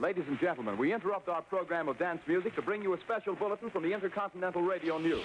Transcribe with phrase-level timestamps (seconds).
[0.00, 3.34] Ladies and gentlemen, we interrupt our program of dance music to bring you a special
[3.34, 5.24] bulletin from the Intercontinental Radio News.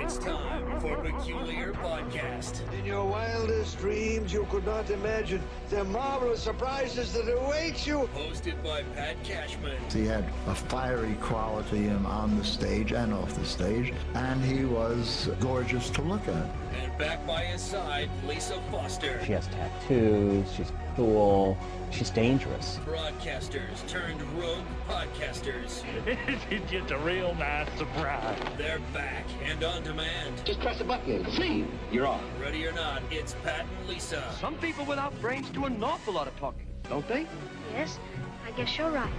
[0.00, 2.60] It's time for a Peculiar Podcast.
[2.76, 5.40] In your wildest dreams, you could not imagine
[5.70, 8.08] the marvelous surprises that await you.
[8.14, 9.76] Hosted by Pat Cashman.
[9.92, 14.64] He had a fiery quality in- on the stage and off the stage, and he
[14.64, 16.46] was gorgeous to look at.
[16.80, 19.20] And back by his side, Lisa Foster.
[19.24, 20.50] She has tattoos.
[20.52, 21.56] She's cool.
[21.90, 22.78] She's dangerous.
[22.86, 25.82] Broadcasters turned rogue podcasters.
[26.06, 28.38] it's just a real nice surprise.
[28.56, 30.42] They're back and on demand.
[30.44, 31.30] Just press a button.
[31.32, 32.22] See, you're on.
[32.40, 34.24] Ready or not, it's Pat and Lisa.
[34.40, 37.26] Some people without brains do an awful lot of talking, don't they?
[37.72, 37.98] Yes,
[38.46, 39.12] I guess you're right.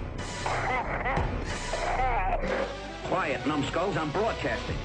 [3.06, 3.98] Quiet, numbskulls.
[3.98, 4.78] I'm broadcasting.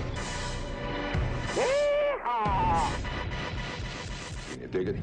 [2.45, 2.85] Can
[4.61, 4.97] you dig it?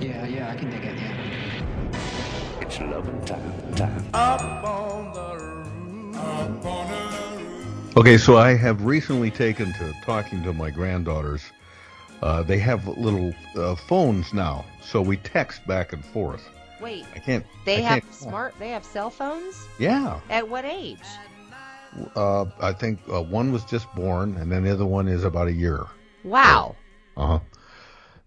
[0.00, 2.60] Yeah, yeah, I can dig it, yeah.
[2.62, 3.74] It's loving time.
[3.74, 4.06] Time.
[7.96, 11.42] Okay, so I have recently taken to talking to my granddaughters.
[12.22, 16.48] Uh, they have little uh, phones now, so we text back and forth.
[16.80, 17.44] Wait, I can't.
[17.66, 18.54] they I have can't- smart.
[18.58, 19.66] They have cell phones.
[19.78, 20.98] Yeah, At what age?
[22.16, 25.48] uh, I think uh, one was just born, and then the other one is about
[25.48, 25.86] a year.
[26.22, 26.76] Wow.
[27.16, 27.40] Uh huh.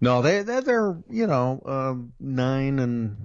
[0.02, 3.18] No, they they're, they're you know um, nine and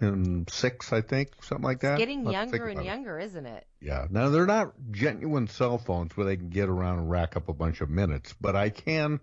[0.00, 1.98] and six, I think, something like that.
[1.98, 3.66] Getting Let's younger and younger, isn't it?
[3.80, 4.06] Yeah.
[4.10, 7.54] Now they're not genuine cell phones where they can get around and rack up a
[7.54, 9.20] bunch of minutes, but I can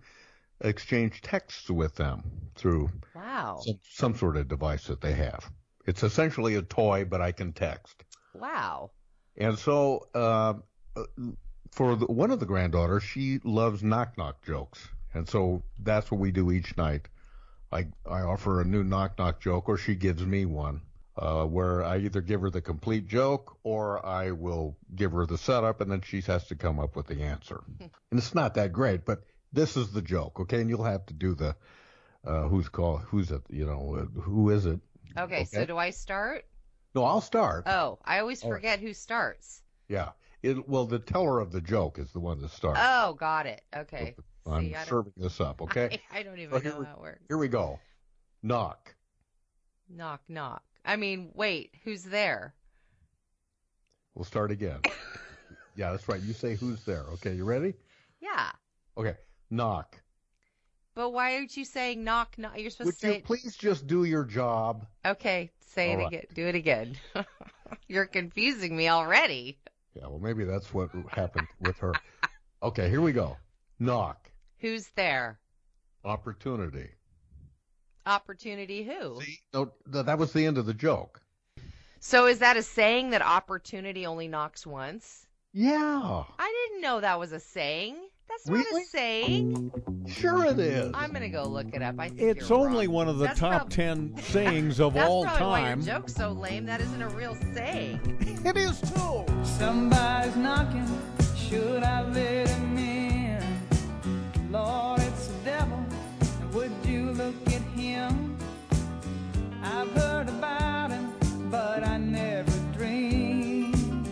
[0.61, 2.23] exchange texts with them
[2.55, 3.59] through Wow.
[3.61, 5.49] some, some sort of device that they have.
[5.85, 8.03] It's essentially a toy, but I can text.
[8.33, 8.91] Wow.
[9.37, 10.55] And so, uh,
[11.71, 16.19] for the, one of the granddaughters, she loves knock knock jokes, and so that's what
[16.19, 17.07] we do each night.
[17.71, 20.81] I I offer a new knock knock joke, or she gives me one,
[21.17, 25.37] uh, where I either give her the complete joke or I will give her the
[25.37, 27.61] setup, and then she has to come up with the answer.
[27.79, 30.61] and it's not that great, but this is the joke, okay?
[30.61, 31.55] And you'll have to do the
[32.25, 33.41] uh, who's call who's it?
[33.49, 34.79] You know, uh, who is it?
[35.17, 36.45] Okay, so do I start?
[36.93, 37.63] No, I'll start.
[37.67, 39.61] Oh, I always forget who starts.
[39.87, 40.09] Yeah.
[40.47, 42.79] It, well, the teller of the joke is the one that starts.
[42.81, 43.61] Oh, got it.
[43.75, 44.15] Okay.
[44.45, 45.99] I'm See, I don't- serving this up, okay?
[46.11, 47.23] I, I don't even So know we- how it works.
[47.27, 47.79] Here we go.
[48.43, 48.95] Knock.
[49.89, 50.63] Knock, knock.
[50.85, 52.53] I mean, wait, who's there?
[54.15, 54.79] We'll start again.
[55.75, 56.21] yeah, that's right.
[56.21, 57.03] You say who's there.
[57.13, 57.73] Okay, you ready?
[58.21, 58.51] Yeah.
[58.97, 59.15] Okay.
[59.49, 60.01] Knock.
[60.95, 62.59] But why aren't you saying knock, knock?
[62.59, 64.85] You're supposed Would to you please just do your job?
[65.05, 66.07] Okay, say All it right.
[66.07, 66.25] again.
[66.33, 66.95] Do it again.
[67.87, 69.59] You're confusing me already.
[69.97, 71.93] Yeah, well, maybe that's what happened with her.
[72.61, 73.37] Okay, here we go.
[73.79, 74.31] Knock.
[74.59, 75.39] Who's there?
[76.05, 76.89] Opportunity.
[78.05, 79.19] Opportunity who?
[79.21, 79.39] See?
[79.53, 81.21] No, that was the end of the joke.
[81.99, 85.25] So is that a saying that opportunity only knocks once?
[85.53, 86.23] Yeah.
[86.39, 87.95] I didn't know that was a saying.
[88.29, 88.81] That's not Really?
[88.83, 89.71] a saying.
[90.07, 90.91] Sure it is.
[90.93, 91.95] I'm gonna go look it up.
[91.97, 92.95] I think It's you're only wrong.
[92.95, 95.81] one of the That's top prob- ten sayings of That's all probably why time.
[95.81, 96.65] your joke's so lame.
[96.65, 97.99] That isn't a real saying.
[98.45, 99.25] It is too.
[99.57, 100.85] Somebody's knocking.
[101.35, 103.41] Should I let him in?
[104.51, 105.83] Lord, it's the devil.
[106.53, 108.37] Would you look at him?
[109.63, 111.11] I've heard about him,
[111.49, 114.07] but I never dreamed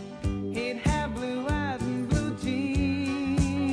[0.51, 3.69] he'd have blue eyes and blue jeans.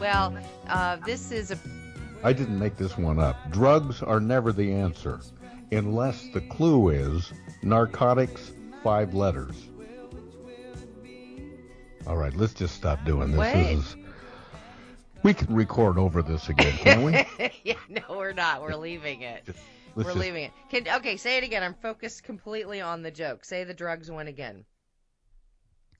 [0.00, 0.36] Well,
[0.68, 1.58] uh, this is a
[2.24, 3.36] I didn't make this one up.
[3.52, 5.20] Drugs are never the answer,
[5.70, 8.50] unless the clue is narcotics,
[8.82, 9.68] five letters.
[12.06, 13.40] All right, let's just stop doing this.
[13.40, 13.76] Wait.
[13.76, 13.96] This is,
[15.22, 17.24] we can record over this again, can we?
[17.64, 18.60] yeah, no, we're not.
[18.62, 19.42] We're leaving it.
[19.46, 19.58] let's
[19.96, 20.52] we're just- leaving it.
[20.70, 21.62] Can, okay, say it again.
[21.62, 23.44] I'm focused completely on the joke.
[23.44, 24.64] Say the drugs one again.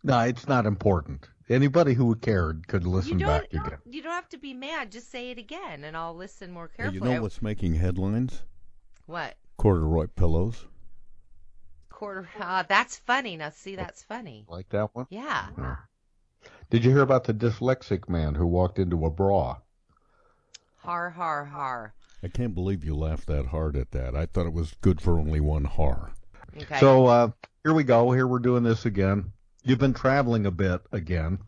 [0.02, 1.26] No, it's not important.
[1.48, 3.78] Anybody who cared could listen you back don't, again.
[3.88, 4.92] You don't have to be mad.
[4.92, 7.08] Just say it again, and I'll listen more Hey, carefully.
[7.08, 8.42] you know what's making headlines?
[9.06, 9.34] What?
[9.56, 10.66] Corduroy pillows.
[11.88, 12.28] Quarter.
[12.40, 13.36] Uh, that's funny.
[13.36, 14.44] Now, see, that's funny.
[14.48, 15.06] Like that one?
[15.08, 15.46] Yeah.
[16.74, 19.58] Did you hear about the dyslexic man who walked into a bra?
[20.78, 21.94] Har, har, har.
[22.20, 24.16] I can't believe you laughed that hard at that.
[24.16, 26.10] I thought it was good for only one har.
[26.60, 26.80] Okay.
[26.80, 27.30] So uh,
[27.62, 28.10] here we go.
[28.10, 29.32] Here we're doing this again.
[29.62, 31.38] You've been traveling a bit again.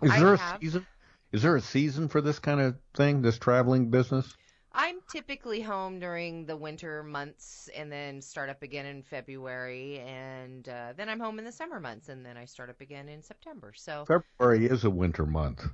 [0.00, 0.58] Is I there a have.
[0.58, 0.86] season?
[1.32, 3.20] Is there a season for this kind of thing?
[3.20, 4.34] This traveling business?
[4.78, 10.00] I'm typically home during the winter months and then start up again in February.
[10.00, 13.08] And uh, then I'm home in the summer months and then I start up again
[13.08, 13.72] in September.
[13.74, 15.64] So, February is a winter month,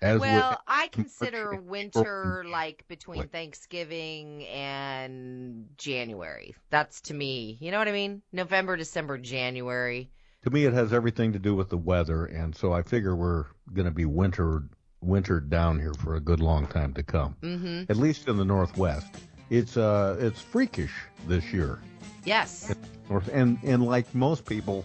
[0.00, 6.54] As well, with, I consider winter like between Thanksgiving and January.
[6.70, 8.22] That's to me, you know what I mean?
[8.32, 10.12] November, December, January.
[10.44, 13.46] to me, it has everything to do with the weather, and so I figure we're
[13.72, 14.62] going to be winter
[15.04, 17.36] wintered down here for a good long time to come.
[17.42, 17.88] Mhm.
[17.90, 19.06] At least in the Northwest,
[19.50, 20.92] it's uh it's freakish
[21.28, 21.78] this year.
[22.24, 22.74] Yes.
[23.10, 24.84] North and and like most people,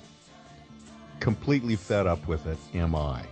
[1.20, 2.58] completely fed up with it.
[2.74, 3.24] Am I?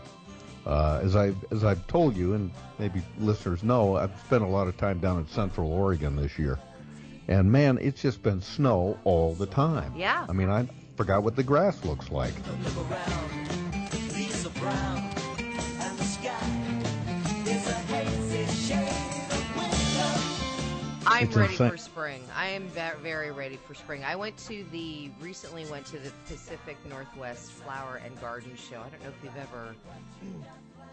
[0.65, 4.67] Uh, as I as I've told you, and maybe listeners know, I've spent a lot
[4.67, 6.59] of time down in Central Oregon this year,
[7.29, 9.93] and man, it's just been snow all the time.
[9.95, 10.25] Yeah.
[10.27, 10.67] I mean, I
[10.97, 12.33] forgot what the grass looks like.
[21.17, 22.23] I'm ready for spring.
[22.35, 24.03] I am very ready for spring.
[24.03, 28.77] I went to the recently went to the Pacific Northwest Flower and Garden Show.
[28.79, 29.75] I don't know if you've ever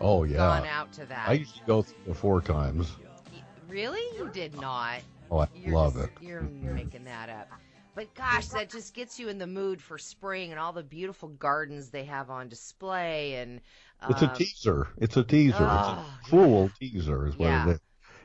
[0.00, 0.36] Oh yeah.
[0.38, 1.28] gone out to that.
[1.28, 1.82] I used to go
[2.14, 2.92] four times.
[3.68, 4.00] Really?
[4.16, 5.00] You did not.
[5.30, 6.12] Oh, I You're love just- it.
[6.22, 7.48] You're making that up.
[7.94, 11.28] But gosh, that just gets you in the mood for spring and all the beautiful
[11.28, 13.60] gardens they have on display and
[14.10, 14.88] It's a um, teaser.
[14.98, 15.56] It's a teaser.
[15.60, 17.68] Oh, it's a cruel teaser, is what Yeah.
[17.68, 17.80] it is.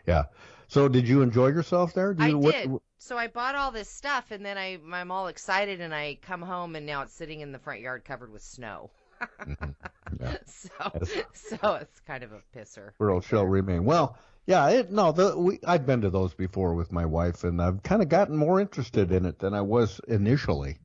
[0.08, 0.24] Yeah.
[0.70, 2.16] So, did you enjoy yourself there?
[2.18, 2.72] I you, what- did.
[3.02, 6.42] So I bought all this stuff and then I I'm all excited and I come
[6.42, 8.92] home and now it's sitting in the front yard covered with snow.
[9.22, 9.72] Mm-hmm.
[10.20, 10.38] Yeah.
[10.48, 10.70] So
[11.02, 11.28] Yes.
[11.62, 12.92] so it's kind of a pisser.
[13.00, 13.86] world shall remain.
[13.86, 14.18] Well,
[14.48, 17.84] yeah, it, no, the, we, I've been to those before with my wife, and I've
[17.84, 20.78] kind of gotten more interested in it than I was initially.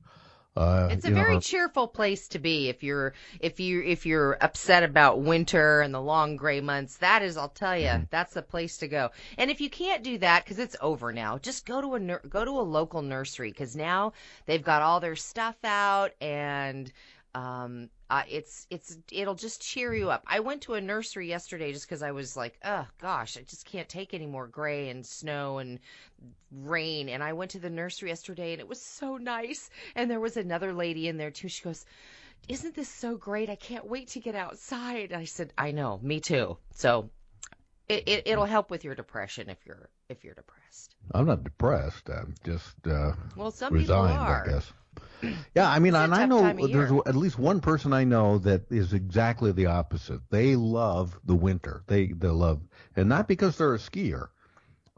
[0.55, 4.37] Uh, It's a know, very cheerful place to be if you're if you if you're
[4.41, 6.97] upset about winter and the long gray months.
[6.97, 8.03] That is, I'll tell you, Mm-hmm.
[8.09, 9.11] that's the place to go.
[9.37, 12.21] And if you can't do that because it's over now, just go to a nur-
[12.29, 14.13] go to a local nursery because now
[14.45, 16.91] they've got all their stuff out and
[17.35, 20.23] um uh, it's it's it'll just cheer you up.
[20.25, 23.65] I went to a nursery yesterday just because I was like, oh gosh, I just
[23.65, 25.79] can't take any more gray and snow and
[26.51, 27.09] rain.
[27.09, 29.69] And I went to the nursery yesterday and it was so nice.
[29.95, 31.49] And there was another lady in there too.
[31.49, 31.85] She goes,
[32.47, 33.49] Isn't this so great?
[33.49, 35.11] I can't wait to get outside.
[35.11, 36.57] I said, I know, me too.
[36.73, 37.09] So
[37.89, 40.95] it, it it'll help with your depression if you're if you're depressed.
[41.13, 42.09] I'm not depressed.
[42.09, 44.43] I'm just uh, Well, some people resigned, are.
[44.43, 44.73] I guess.
[45.55, 47.01] Yeah, I mean, and I know there's year.
[47.05, 50.19] at least one person I know that is exactly the opposite.
[50.29, 51.83] They love the winter.
[51.87, 52.61] They they love,
[52.95, 54.27] and not because they're a skier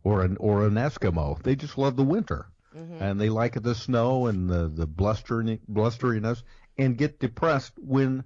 [0.04, 1.42] or an or an Eskimo.
[1.42, 3.02] They just love the winter, Mm-hmm.
[3.02, 6.44] and they like the snow and the the blustering blusteriness,
[6.78, 8.24] and get depressed when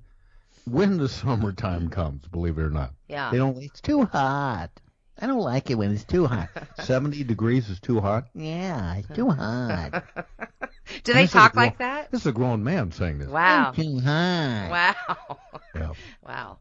[0.65, 2.27] when the summertime comes.
[2.27, 2.93] Believe it or not.
[3.07, 3.29] Yeah.
[3.31, 3.57] They don't.
[3.61, 4.71] It's too hot.
[5.21, 6.49] I don't like it when it's too hot.
[6.83, 8.25] Seventy degrees is too hot.
[8.33, 10.03] Yeah, it's too hot.
[11.03, 12.11] Do they this is talk grown- like that?
[12.11, 13.29] This is a grown man saying this.
[13.29, 13.71] Wow.
[13.71, 14.67] Too hot.
[14.71, 15.37] Wow.
[15.75, 15.91] Yeah.
[16.25, 16.59] Wow.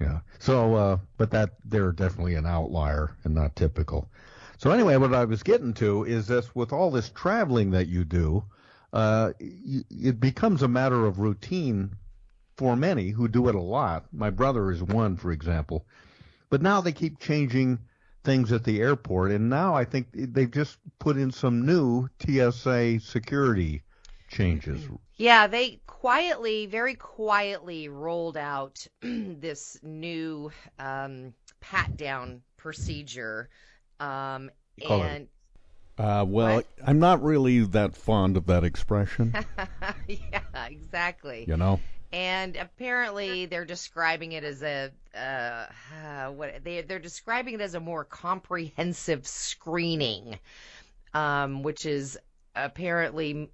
[0.00, 0.20] Yeah.
[0.38, 4.08] So, uh, but that they're definitely an outlier and not typical.
[4.58, 8.04] So anyway, what I was getting to is this: with all this traveling that you
[8.04, 8.44] do,
[8.92, 11.96] uh, y it becomes a matter of routine
[12.56, 14.06] for many who do it a lot.
[14.12, 15.86] My brother is one, for example.
[16.50, 17.80] But now they keep changing
[18.26, 23.00] things at the airport, and now I think they've just put in some new TSA
[23.00, 23.82] security
[24.28, 24.86] changes.
[25.16, 33.48] Yeah, they quietly, very quietly rolled out this new um, pat down procedure.
[34.00, 34.50] Um,
[34.84, 35.28] call it- and
[35.98, 39.34] Uh, well, I'm not really that fond of that expression.
[40.06, 41.46] yeah, exactly.
[41.48, 41.80] You know,
[42.12, 47.74] And apparently, they're describing it as a uh, uh, what they they're describing it as
[47.74, 50.38] a more comprehensive screening,
[51.14, 52.18] um, which is
[52.54, 53.50] apparently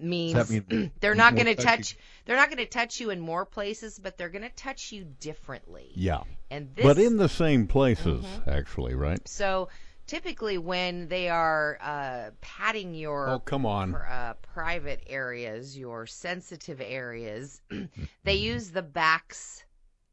[0.00, 1.66] means mean they're not going to touchy?
[1.66, 4.92] touch they're not going to touch you in more places, but they're going to touch
[4.92, 5.92] you differently.
[5.94, 6.22] yeah.
[6.50, 9.26] And this, But in the same places, actually, right?
[9.28, 9.68] so
[10.06, 13.94] typically when they are uh, patting your Oh, come on.
[13.94, 17.60] uh, private areas, your sensitive areas,
[18.24, 19.64] they use the backs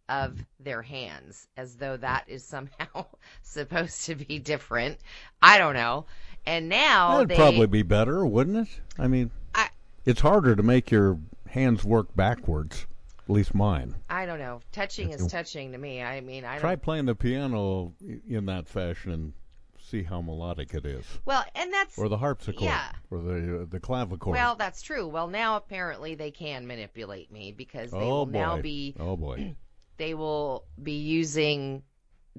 [0.10, 3.06] of their hands as though that is somehow
[3.42, 4.98] supposed to be different.
[5.42, 6.06] I don't know.
[6.46, 8.82] And now That'd they probably be better, wouldn't it?
[9.00, 9.70] I mean, I-
[10.06, 12.86] it's harder to make your hands work backwards.
[13.20, 13.96] At least mine.
[14.10, 14.60] I don't know.
[14.74, 16.02] Touching is touching to me.
[16.04, 17.94] I mean, I Try playing the piano
[18.28, 19.34] in that fashion and
[19.94, 21.06] see how melodic it is.
[21.26, 22.64] Well, and that's Or the harpsichord.
[22.64, 22.92] Yeah.
[23.12, 24.32] Or the uh, the clavichord.
[24.32, 25.08] Well, that's true.
[25.08, 28.32] Well, now apparently they can manipulate me because they oh will boy.
[28.32, 29.56] now be Oh boy.
[29.98, 31.84] they will be using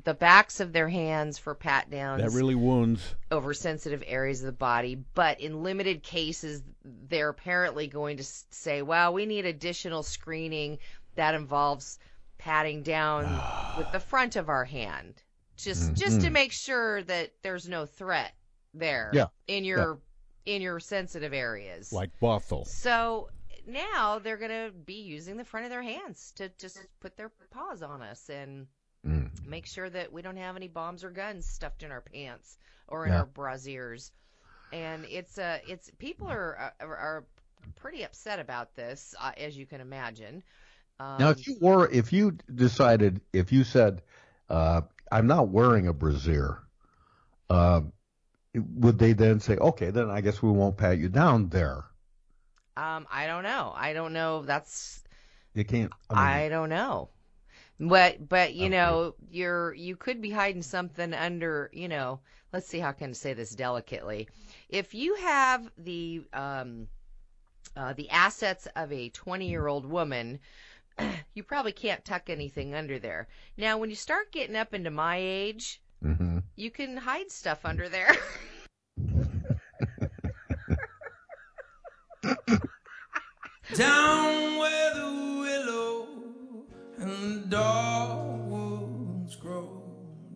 [0.02, 3.14] the backs of their hands for pat downs that really wounds.
[3.30, 8.82] over sensitive areas of the body, but in limited cases they're apparently going to say,
[8.82, 10.78] "Well, we need additional screening
[11.14, 12.00] that involves
[12.38, 13.40] patting down
[13.78, 15.22] with the front of our hand,
[15.56, 16.30] just Mm, just to mm.
[16.30, 18.34] make sure that there's no threat
[18.74, 20.00] there Yeah, in your
[20.44, 22.02] in your sensitive areas.
[22.02, 22.68] Like Bothell.
[22.68, 23.30] So
[23.66, 27.82] now they're gonna be using the front of their hands to just put their paws
[27.82, 28.66] on us and
[29.04, 29.28] Mm.
[29.44, 32.58] make sure that we don't have any bombs or guns stuffed in our pants
[32.88, 33.14] or in Yeah.
[33.14, 34.10] our brassieres.
[34.72, 37.26] And it's uh it's people are are, are
[37.76, 40.42] pretty upset about this, uh, as you can imagine.
[41.00, 44.02] Um, Now, if you were, if you decided, if you said,
[44.48, 46.62] uh, "I'm not wearing a brassiere,"
[47.50, 47.82] uh,
[48.54, 51.84] would they then say, "Okay, then I guess we won't pat you down there"?
[52.76, 53.72] um, I don't know.
[53.76, 54.42] I don't know.
[54.42, 55.02] That's
[55.54, 55.92] You can't.
[56.10, 57.10] I I, don't know.
[57.80, 62.20] But but you know, you're you could be hiding something under, you know,
[62.52, 64.28] let's see how I can say this delicately.
[64.68, 66.88] If you have the um
[67.76, 70.38] uh, the assets of a 20-year-old woman,
[71.34, 73.28] you probably can't tuck anything under there.
[73.56, 77.88] Now, when you start getting up into my age, hmm you can hide stuff under
[77.88, 78.14] there.
[83.74, 85.10] Down where the
[85.40, 86.06] willow
[86.98, 89.82] and the dogwoods grow.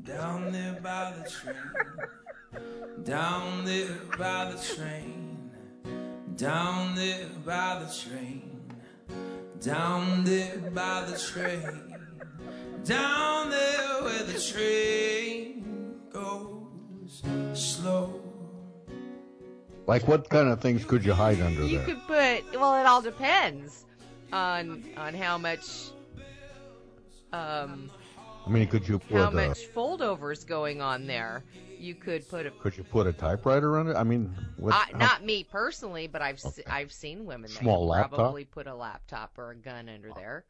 [0.02, 1.54] Down there by the train.
[3.04, 5.52] Down there by the train.
[6.36, 8.57] Down there by the train.
[9.60, 11.96] Down there by the train.
[12.84, 17.22] Down there where the train goes
[17.54, 18.20] slow.
[19.86, 21.86] like what kind of things could you hide under you there?
[21.86, 23.84] could put well, it all depends
[24.32, 25.90] on on how much
[27.32, 27.90] um
[28.48, 31.44] I mean, could you put how a, much foldovers going on there.
[31.78, 33.94] You could put a could you put a typewriter under?
[33.94, 34.72] I mean, what?
[34.72, 38.18] I, how- not me personally, but I've se- I've seen women that Small could laptop?
[38.18, 40.46] probably put a laptop or a gun under there.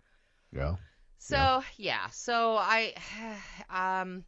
[0.52, 0.76] yeah.
[1.18, 2.94] So yeah, so I,
[3.70, 4.24] um,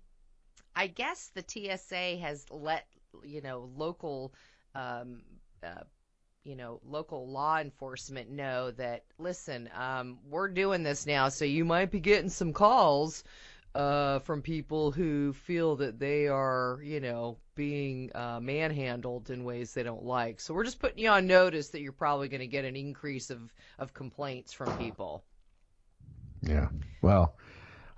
[0.74, 2.86] I guess the TSA has let
[3.22, 4.34] you know local,
[4.74, 5.22] um,
[5.62, 5.84] uh,
[6.42, 11.64] you know local law enforcement know that listen, um, we're doing this now, so you
[11.64, 13.22] might be getting some calls.
[13.72, 19.72] Uh, from people who feel that they are, you know, being uh, manhandled in ways
[19.72, 20.40] they don't like.
[20.40, 23.30] So we're just putting you on notice that you're probably going to get an increase
[23.30, 23.40] of,
[23.78, 25.22] of complaints from people.
[26.42, 26.66] Yeah.
[27.00, 27.36] Well,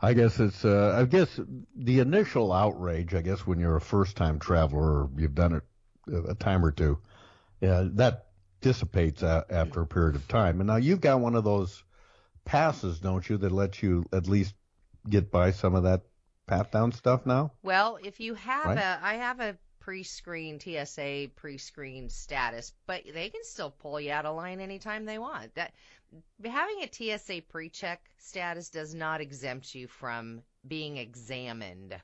[0.02, 0.62] I guess it's.
[0.62, 1.40] Uh, I guess
[1.74, 3.14] the initial outrage.
[3.14, 5.62] I guess when you're a first-time traveler, or you've done it
[6.12, 6.98] a a time or two,
[7.62, 8.26] yeah, that
[8.60, 10.60] dissipates after a period of time.
[10.60, 11.82] And now you've got one of those
[12.44, 14.54] passes, don't you, that lets you at least
[15.08, 16.02] get by some of that
[16.46, 17.52] pat-down stuff now?
[17.62, 18.78] Well, if you have Right.
[18.78, 24.26] a, I have a pre-screen TSA pre-screen status, but they can still pull you out
[24.26, 25.54] of line anytime they want.
[25.56, 25.72] That
[26.44, 31.96] having a TSA pre-check status does not exempt you from being examined.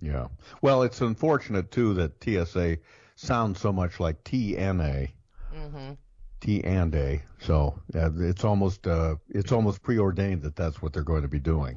[0.00, 0.28] Yeah.
[0.62, 2.78] Well, it's unfortunate too that TSA
[3.16, 5.10] sounds so much like TNA.
[5.54, 5.92] Mm-hmm.
[6.40, 7.22] T and A.
[7.40, 11.38] So yeah, it's almost uh, it's almost preordained that that's what they're going to be
[11.38, 11.76] doing,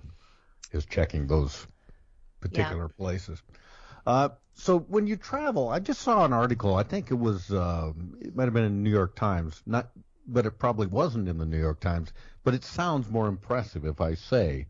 [0.74, 1.68] is checking those
[2.39, 3.42] particular places.
[4.06, 6.75] Uh, so when you travel, I just saw an article.
[6.75, 9.89] I think it was uh, it might have been in the New York Times, not,
[10.27, 12.12] but it probably wasn't in the New York Times.
[12.44, 14.68] But it sounds more impressive if I say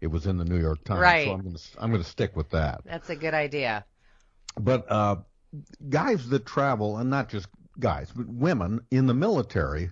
[0.00, 1.00] it was in the New York Times.
[1.00, 1.26] Right.
[1.26, 2.82] So I'm going to I'm going to stick with that.
[2.84, 3.84] That's a good idea.
[4.60, 5.16] But uh,
[5.88, 7.46] guys that travel, and not just
[7.78, 9.90] guys, but women in the military,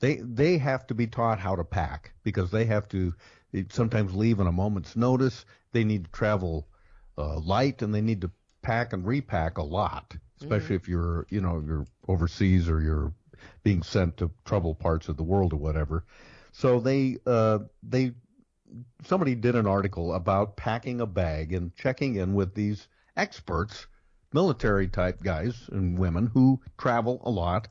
[0.00, 3.12] they they have to be taught how to pack because they have to
[3.52, 5.44] they sometimes leave on a moment's notice.
[5.72, 6.68] They need to travel
[7.16, 8.30] uh, light, and they need to
[8.62, 13.12] pack and repack a lot, especially if you're you know you're overseas or you're
[13.62, 16.04] being sent to troubled parts of the world or whatever.
[16.52, 18.12] So they uh, they
[19.04, 23.86] somebody did an article about packing a bag and checking in with these experts,
[24.32, 27.68] military type guys and women who travel a lot.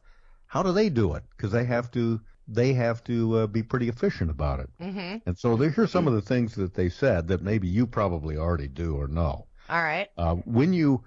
[0.48, 1.24] How do they do it?
[1.36, 4.70] Because they have to they have to uh, be pretty efficient about it.
[4.80, 7.86] hmm And so there, here's some of the things that they said that maybe you
[7.88, 9.48] probably already do or know.
[9.70, 10.10] All right.
[10.18, 11.04] Uh, when you,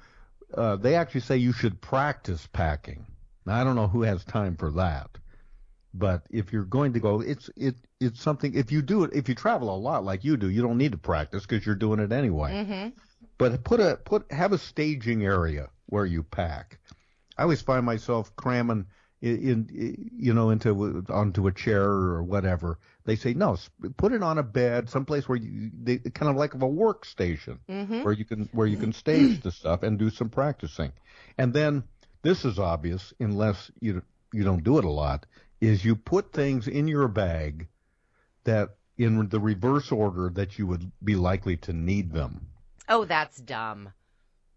[0.55, 3.07] uh, they actually say you should practice packing.
[3.47, 5.19] Now I don't know who has time for that,
[5.95, 8.55] but if you're going to go, it's it it's something.
[8.55, 10.93] If you do it, if you travel a lot like you do, you don't need
[10.93, 12.65] to practice because you're doing it anyway.
[12.65, 12.89] hmm
[13.39, 16.79] But put a put have a staging area where you pack.
[17.37, 18.87] I always find myself cramming
[19.21, 22.79] in, in you know into onto a chair or whatever.
[23.05, 23.57] They say no,
[23.97, 27.59] put it on a bed, someplace where you they, kind of like of a workstation
[27.69, 30.93] hmm where you can where you can stage the stuff and do some practicing.
[31.37, 31.85] And then
[32.23, 35.27] this is obvious unless you you don't do it a lot
[35.61, 37.69] is you put things in your bag
[38.45, 42.47] that in the reverse order that you would be likely to need them.
[42.89, 43.93] Oh, that's dumb.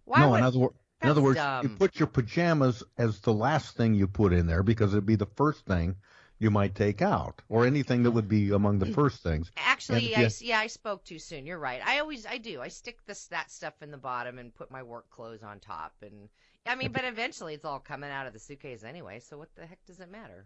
[0.05, 1.63] Why no, would, in other, wor- in other words, dumb.
[1.63, 5.15] you put your pajamas as the last thing you put in there because it'd be
[5.15, 5.95] the first thing
[6.39, 9.50] you might take out, or anything that would be among the first things.
[9.55, 11.45] Actually, I, yeah, I spoke too soon.
[11.45, 11.79] You're right.
[11.86, 12.60] I always, I do.
[12.62, 15.93] I stick this that stuff in the bottom and put my work clothes on top.
[16.01, 16.27] And
[16.65, 19.19] I mean, but eventually it's all coming out of the suitcase anyway.
[19.19, 20.45] So what the heck does it matter?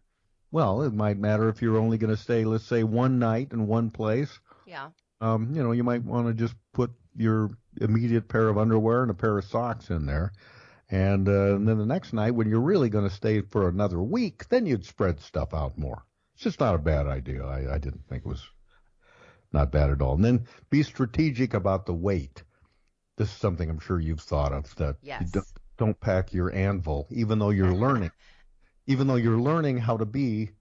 [0.51, 3.67] Well, it might matter if you're only going to stay, let's say, one night in
[3.67, 4.39] one place.
[4.65, 4.89] Yeah.
[5.19, 9.11] Um, you know, you might want to just put your immediate pair of underwear and
[9.11, 10.31] a pair of socks in there.
[10.89, 14.01] And, uh, and then the next night, when you're really going to stay for another
[14.01, 16.05] week, then you'd spread stuff out more.
[16.35, 17.43] It's just not a bad idea.
[17.43, 18.47] I, I didn't think it was
[19.51, 20.13] not bad at all.
[20.15, 22.43] And then be strategic about the weight.
[23.17, 25.31] This is something I'm sure you've thought of that Yes.
[25.31, 25.45] don't,
[25.77, 28.11] don't pack your anvil, even though you're learning,
[28.85, 30.51] even though you're learning how to be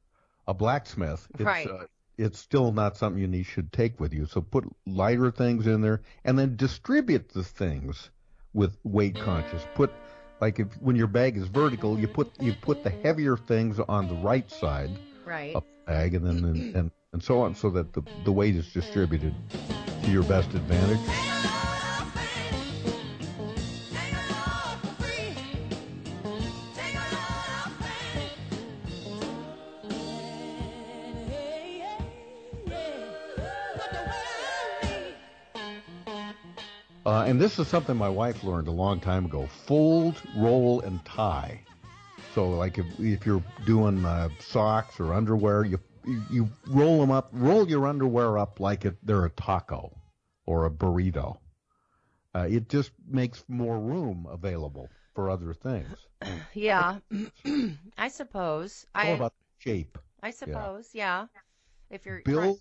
[0.49, 1.27] a blacksmith.
[1.35, 1.69] It's, Right.
[1.69, 1.85] uh,
[2.19, 4.27] it's still not something you need, should take with you.
[4.27, 8.11] So put lighter things in there and then distribute the things
[8.55, 9.67] with weight conscious.
[9.75, 9.93] Put
[10.41, 14.09] like if when your bag is vertical, you put you put the heavier things on
[14.09, 14.91] the right side
[15.25, 15.55] Right.
[15.57, 18.55] of the bag and then and, and, and so on so that the, the weight
[18.55, 19.35] is distributed
[20.05, 21.01] to your best advantage.
[37.27, 41.61] And this is something my wife learned a long time ago: fold, roll, and tie.
[42.35, 45.81] So, like if if you're doing uh, socks or underwear, you
[46.31, 49.97] you- roll them up, roll your underwear up like it, they're a taco
[50.47, 51.39] or a burrito.
[52.35, 55.89] Uh, it just makes more room available for other things.
[56.55, 56.99] Yeah.
[57.99, 58.73] I suppose.
[58.73, 59.99] It's I about shape.
[60.23, 60.89] I suppose.
[60.95, 61.27] Yeah.
[61.91, 62.61] If you're Build.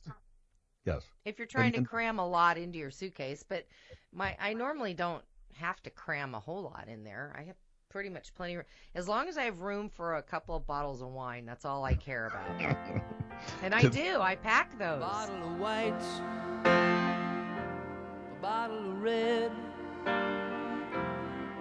[0.85, 1.03] Yes.
[1.25, 3.65] if you're trying to and- cram a lot into your suitcase, but
[4.13, 5.23] my I normally don't
[5.55, 7.33] have to cram a whole lot in there.
[7.37, 7.55] I have
[7.89, 8.57] pretty much plenty.
[8.93, 11.83] As long as I have room for a couple of bottles of wine, that's all
[11.85, 13.01] I care about.
[13.63, 14.19] and I do.
[14.19, 14.99] I pack those.
[14.99, 16.05] bottle of whites,
[16.65, 19.51] a bottle of red,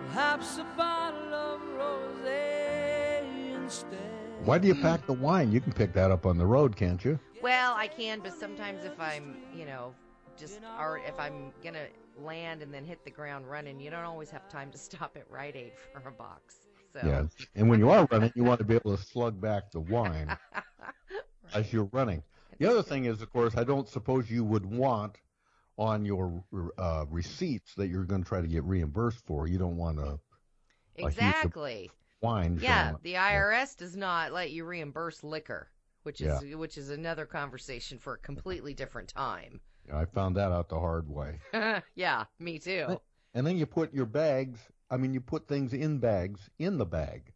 [0.08, 4.13] perhaps a bottle of rosé instead.
[4.44, 5.50] Why do you pack the wine?
[5.50, 7.18] You can pick that up on the road, can't you?
[7.40, 9.94] Well, I can, but sometimes if I'm, you know,
[10.36, 11.86] just or if I'm gonna
[12.20, 15.24] land and then hit the ground running, you don't always have time to stop at
[15.30, 16.56] Rite Aid for a box.
[16.92, 17.24] So Yeah.
[17.54, 20.36] And when you are running, you want to be able to slug back the wine
[21.54, 22.22] as you're running.
[22.58, 25.16] The other thing is, of course, I don't suppose you would want
[25.78, 26.44] on your
[26.78, 29.48] uh, receipts that you're going to try to get reimbursed for.
[29.48, 30.18] You don't want a
[30.96, 31.90] exactly.
[32.24, 32.58] Wine.
[32.60, 33.02] Yeah, up.
[33.02, 35.68] the IRS does not let you reimburse liquor,
[36.02, 39.60] which is which is another conversation for a completely different time.
[39.92, 41.38] I found that out the hard way.
[41.94, 42.98] yeah, me too.
[43.34, 44.58] And then you put your bags.
[44.90, 47.32] I mean, you put things in bags in the bag.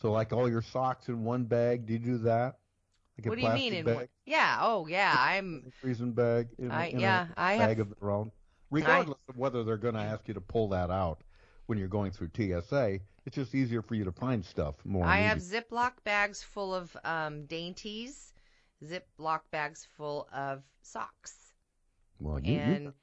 [0.00, 1.86] So like all your socks in one bag.
[1.86, 2.56] Do you do that?
[3.18, 3.96] Like a What do you mean plastic in bag?
[3.96, 4.08] one?
[4.24, 8.00] Yeah, oh yeah, I'm freezing bag in, I- in yeah, a I bag have- of
[8.00, 8.30] their own.
[8.70, 11.20] Regardless of whether they're going to ask you to pull that out
[11.66, 15.04] when you're going through TSA, it's just easier for you to find stuff more.
[15.04, 15.38] I have.
[15.38, 18.32] Ziploc bags full of um, dainties,
[18.84, 21.54] Ziploc bags full of socks,
[22.18, 22.94] well, you, and you've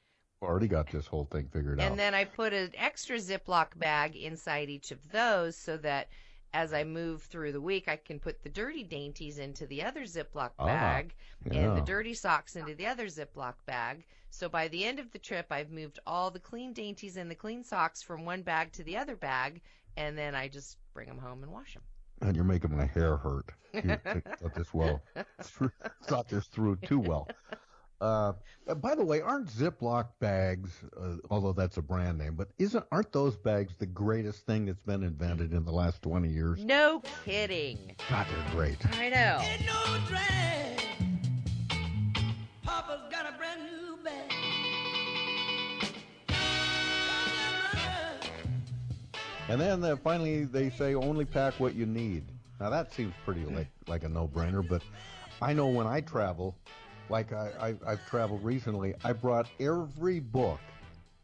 [0.42, 1.88] already got this whole thing figured out.
[1.90, 6.10] and then I put an extra Ziploc bag inside each of those so that
[6.54, 10.02] as I move through the week, I can put the dirty dainties into the other
[10.02, 11.14] Ziploc Ah, bag
[11.50, 14.04] and the dirty socks into the other Ziploc bag.
[14.32, 17.36] So by the end of the trip, I've moved all the clean dainties and the
[17.36, 19.62] clean socks from one bag to the other bag,
[19.98, 21.84] and then I just bring them home and wash them.
[22.22, 23.52] and you're making my hair hurt.
[23.74, 25.02] You think about this well.
[25.44, 25.72] Through-
[26.06, 27.28] thought this through too well.
[28.02, 28.32] Uh,
[28.78, 33.12] by the way, aren't Ziploc bags, uh, although that's a brand name, but isn't aren't
[33.12, 36.64] those bags the greatest thing that's been invented in the last 20 years?
[36.64, 37.96] No kidding.
[38.10, 38.78] God, they're great.
[38.98, 39.40] I know.
[49.50, 52.24] And then uh, finally they say only pack what you need.
[52.60, 54.84] Now that seems pretty like, like a no-brainer, but
[55.42, 56.56] I know when I travel,
[57.10, 60.60] like I, I, I've traveled recently, I brought every book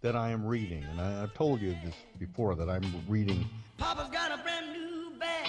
[0.02, 3.48] that I am reading, and I, I've told you this before that I'm reading.
[3.78, 5.48] Papa's got a brand new bag.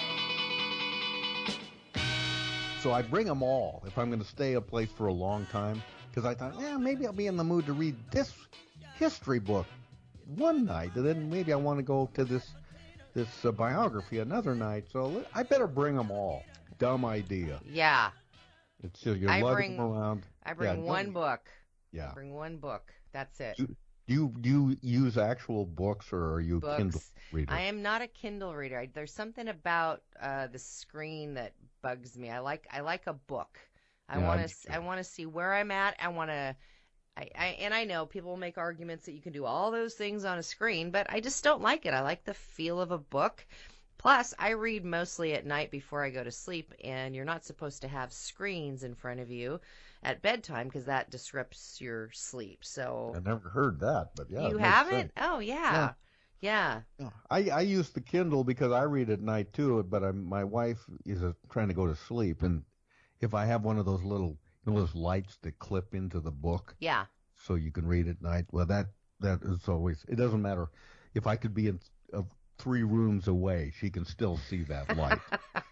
[2.81, 5.47] So I bring them all if I'm going to stay a place for a long
[5.47, 5.81] time,
[6.17, 8.33] because I thought, yeah, maybe I'll be in the mood to read this
[8.95, 9.67] history book
[10.35, 12.55] one night, and then maybe I want to go to this
[13.13, 14.85] this uh, biography another night.
[14.91, 16.43] So I better bring them all.
[16.79, 17.61] Dumb idea.
[17.63, 18.09] Yeah.
[18.83, 20.23] It's uh, you're I lugging bring them around.
[20.43, 21.41] I bring Yeah, one book.
[21.91, 22.09] Yeah.
[22.09, 22.91] I bring one book.
[23.13, 23.55] That's it.
[23.57, 23.67] Do,
[24.07, 26.77] do you do you use actual books or are you a Books.
[26.77, 27.01] Kindle
[27.31, 27.53] reader?
[27.53, 28.79] I am not a Kindle reader.
[28.79, 31.53] I, there's something about uh, the screen that
[31.83, 32.31] bugs me.
[32.31, 33.59] I like I like a book.
[34.09, 35.95] I Yeah, want to I want to see where I'm at.
[35.99, 36.55] I want to.
[37.17, 40.25] I, I and I know people make arguments that you can do all those things
[40.25, 41.93] on a screen, but I just don't like it.
[41.93, 43.45] I like the feel of a book.
[43.97, 47.81] Plus, I read mostly at night before I go to sleep, and you're not supposed
[47.83, 49.61] to have screens in front of you
[50.03, 52.65] at bedtime because that disrupts your sleep.
[52.65, 54.49] So I never heard that, but yeah.
[54.49, 55.11] you haven't?
[55.11, 55.11] sense.
[55.17, 55.89] Oh yeah.
[56.41, 56.81] yeah.
[56.99, 57.09] Yeah.
[57.29, 60.79] I I use the Kindle because I read at night too, but I'm, my wife
[61.05, 62.63] is uh trying to go to sleep, and
[63.21, 66.31] if I have one of those little you know those lights that clip into the
[66.31, 67.05] book, Yeah.
[67.35, 68.45] so you can read at night.
[68.51, 68.87] Well, that
[69.19, 70.05] that is always.
[70.07, 70.69] It doesn't matter
[71.13, 71.79] if I could be in
[72.13, 72.23] uh,
[72.57, 75.19] three rooms away, she can still see that light.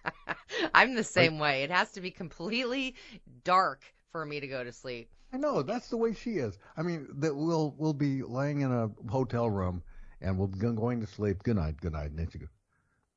[0.74, 1.64] I'm the same way.
[1.64, 2.96] It has to be completely
[3.44, 5.10] dark for me to go to sleep.
[5.34, 6.58] I know that's the way she is.
[6.78, 9.84] I mean, that we'll we'll be laying in a hotel room
[10.22, 11.44] and we'll be going to sleep.
[11.44, 12.12] Good night, good night.
[12.12, 12.50] And then she goes,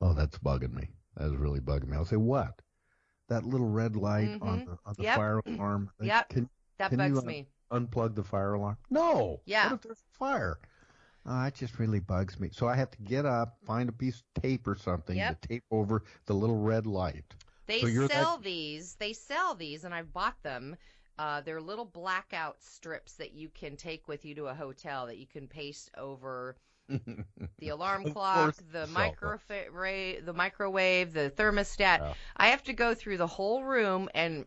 [0.01, 0.89] "Oh, that's bugging me.
[1.17, 2.61] That's really bugging me." I'll say, "What?"
[3.29, 4.65] That little red light on Mhm.
[4.67, 5.17] the on the Yep.
[5.17, 5.91] fire alarm.
[6.01, 6.29] Uh, Yep.
[6.31, 7.47] Can, That can you, bugs uh, me.
[7.71, 8.79] Unplug the fire alarm?
[8.91, 9.41] No.
[9.45, 9.65] Yeah.
[9.65, 10.59] What if there's a fire?
[11.27, 12.49] Oh, it just really bugs me.
[12.53, 15.43] So I have to get up, find a piece of tape or something Yep.
[15.43, 17.35] to tape over the little red light.
[17.67, 18.95] They so you're that- sell these.
[18.95, 20.77] They sell these, and I've bought them.
[21.19, 25.19] Uh, they're little blackout strips that you can take with you to a hotel that
[25.19, 26.57] you can paste over
[26.89, 32.15] the alarm clock, the microwave, the microwave, the thermostat.
[32.37, 34.47] I have to go through the whole room and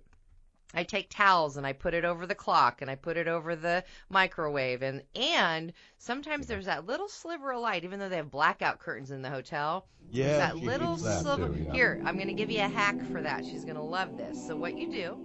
[0.73, 3.55] I take towels and I put it over the clock and I put it over
[3.55, 8.31] the microwave and and sometimes there's that little sliver of light even though they have
[8.31, 9.85] blackout curtains in the hotel.
[10.11, 11.49] Yeah, there's that little that sliver.
[11.49, 11.73] too, yeah.
[11.73, 13.45] Here, I'm going to give you a hack for that.
[13.45, 14.45] She's going to love this.
[14.45, 15.17] So what you do,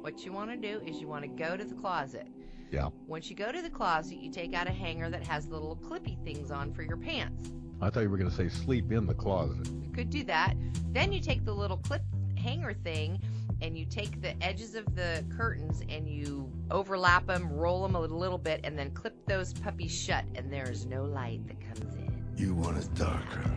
[0.00, 2.26] what you want to do is you want to go to the closet.
[2.72, 2.88] Yeah.
[3.06, 6.16] Once you go to the closet, you take out a hanger that has little clippy
[6.24, 7.50] things on for your pants.
[7.82, 9.68] I thought you were going to say sleep in the closet.
[9.84, 10.54] You could do that.
[10.90, 12.02] Then you take the little clip
[12.34, 13.20] hanger thing
[13.60, 18.00] and you take the edges of the curtains and you overlap them, roll them a
[18.00, 21.94] little bit, and then clip those puppies shut, and there is no light that comes
[21.94, 22.24] in.
[22.36, 23.50] You want it darker.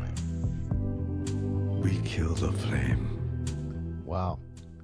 [1.81, 4.03] We kill the flame.
[4.05, 4.39] Wow.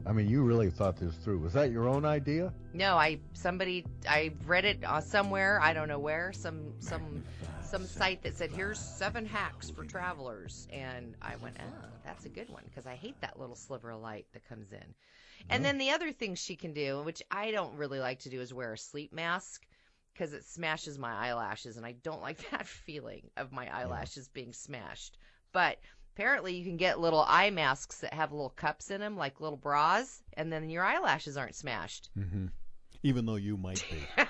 [0.06, 1.40] I mean, you really thought this through.
[1.40, 2.54] Was that your own idea?
[2.74, 5.60] No, I somebody I read it uh, somewhere.
[5.62, 6.34] I don't know where.
[6.34, 7.24] Some some
[7.64, 12.30] some site that said here's seven hacks for travelers, and I went, oh, that's a
[12.30, 14.94] good one because I hate that little sliver of light that comes in.
[15.50, 18.42] And then the other thing she can do, which I don't really like to do,
[18.42, 19.66] is wear a sleep mask
[20.14, 24.54] because it smashes my eyelashes, and I don't like that feeling of my eyelashes being
[24.54, 25.18] smashed.
[25.54, 25.78] But
[26.22, 29.58] apparently, you can get little eye masks that have little cups in them, like little
[29.58, 32.10] bras, and then your eyelashes aren't smashed.
[32.16, 32.46] hmm
[33.02, 34.24] Even though you might be.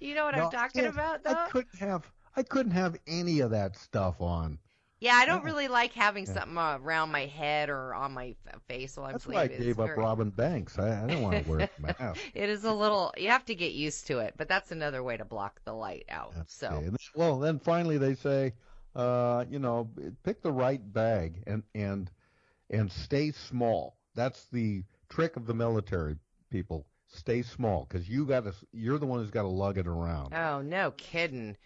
[0.00, 1.30] You know what No, I'm talking about, though?
[1.30, 2.10] I couldn't have.
[2.36, 4.58] I couldn't have any of that stuff on.
[4.98, 8.34] Yeah, I don't really like having something uh, around my head or on my
[8.68, 9.56] face while I'm That's why I sleeping.
[9.58, 10.76] It's gave up very- Robin Banks.
[10.76, 12.20] I, I don't want to wear a mask.
[12.34, 13.14] It is a little.
[13.16, 16.04] You have to get used to it, but that's another way to block the light
[16.08, 16.34] out.
[16.48, 18.54] So Okay, and then- well, then finally they say,
[18.94, 19.90] uh, you know,
[20.22, 22.10] pick the right bag and and
[22.70, 23.96] and stay small.
[24.14, 26.16] That's the trick of the military
[26.50, 26.86] people.
[27.06, 28.54] Stay small because you got to.
[28.72, 30.34] You're the one who's got to lug it around.
[30.34, 31.56] Oh, no kidding.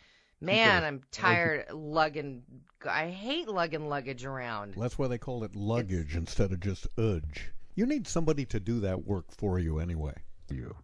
[0.41, 2.43] Man, I'm tired lugging.
[2.89, 4.75] I hate lugging luggage around.
[4.77, 7.41] That's why they call it luggage instead of just udge.
[7.75, 10.15] You need somebody to do that work for you anyway.
[10.51, 10.77] You.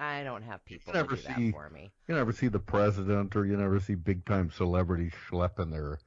[0.00, 1.50] I don't have people You never do see.
[1.50, 1.90] that for me.
[2.08, 5.98] You never see the president or you never see big time celebrities schlepping their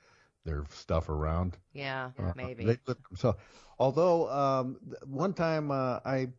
[0.46, 1.58] their stuff around.
[1.74, 2.66] Yeah, Uh, maybe.
[2.66, 2.78] They
[3.10, 3.40] themselves.
[3.80, 6.30] Although um, one time uh, I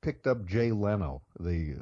[0.00, 1.76] picked up Jay Leno, the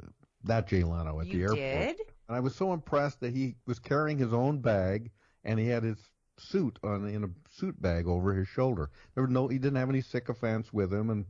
[0.45, 1.97] that Jay Leno at the airport, did?
[2.27, 5.11] and I was so impressed that he was carrying his own bag
[5.43, 5.97] and he had his
[6.39, 8.89] suit on in a suit bag over his shoulder.
[9.13, 11.25] There were no, he didn't have any sycophants with him, and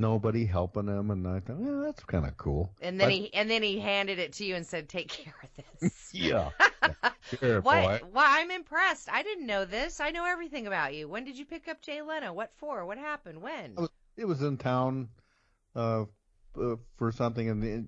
[0.00, 1.10] nobody helping him.
[1.10, 2.72] And I thought, yeah, that's kind of cool.
[2.80, 5.48] And then he and then he handed it to you and said, "Take care of
[5.80, 6.50] this." yeah,
[7.38, 8.00] sure, What?
[8.02, 8.08] boy.
[8.12, 9.08] Well, I'm impressed.
[9.12, 10.00] I didn't know this.
[10.00, 11.08] I know everything about you.
[11.08, 12.32] When did you pick up Jay Leno?
[12.32, 12.84] What for?
[12.86, 13.42] What happened?
[13.42, 13.74] When?
[13.76, 15.08] Was, it was in town
[15.76, 16.04] uh,
[16.60, 17.86] uh, for something, and the,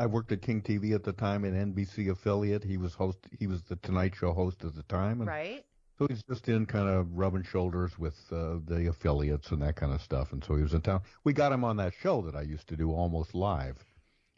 [0.00, 2.64] I worked at King TV at the time, an NBC affiliate.
[2.64, 3.18] He was host.
[3.38, 5.64] He was the Tonight Show host at the time, and Right?
[5.98, 9.92] So he's just in kind of rubbing shoulders with uh, the affiliates and that kind
[9.92, 10.32] of stuff.
[10.32, 11.02] And so he was in town.
[11.24, 13.84] We got him on that show that I used to do almost live,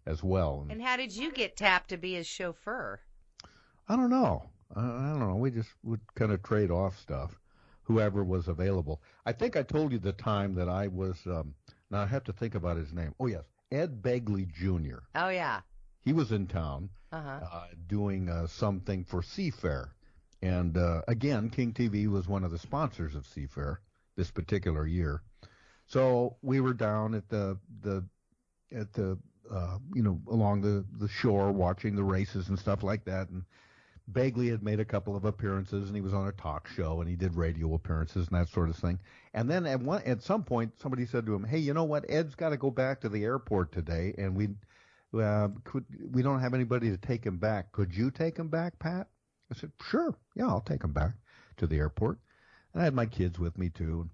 [0.07, 0.61] as well.
[0.63, 3.01] And And how did you get tapped to be his chauffeur?
[3.89, 4.49] I don't know.
[4.75, 5.37] I, I don't know.
[5.37, 7.39] We just would kind of trade off stuff,
[7.83, 9.03] whoever was available.
[9.27, 11.19] I think I told you the time that I was.
[11.27, 11.55] Um,
[11.91, 13.15] now I have to think about his name.
[13.21, 14.99] Oh yes, Ed Begley Jr.
[15.15, 15.61] Oh yeah.
[16.03, 17.41] He was in town Uh-huh.
[17.53, 19.89] uh, doing uh, something for Seafair.
[20.43, 23.79] And uh, again, King TV was one of the sponsors of Seafair
[24.17, 25.23] this particular year.
[25.87, 28.05] So we were down at the the
[28.73, 29.19] at the
[29.51, 33.29] uh, you know along the the shore watching the races and stuff like that.
[33.29, 33.45] And
[34.13, 37.09] Begley had made a couple of appearances, and he was on a talk show, and
[37.09, 38.99] he did radio appearances and that sort of thing.
[39.35, 42.07] And then at one at some point, somebody said to him, "Hey, you know what?
[42.09, 44.49] Ed's got to go back to the airport today, and we
[45.21, 47.73] uh, could we don't have anybody to take him back.
[47.73, 49.09] Could you take him back, Pat?"
[49.51, 51.15] I said, "Sure, yeah, I'll take him back
[51.57, 52.19] to the airport."
[52.73, 54.09] And I had my kids with me too.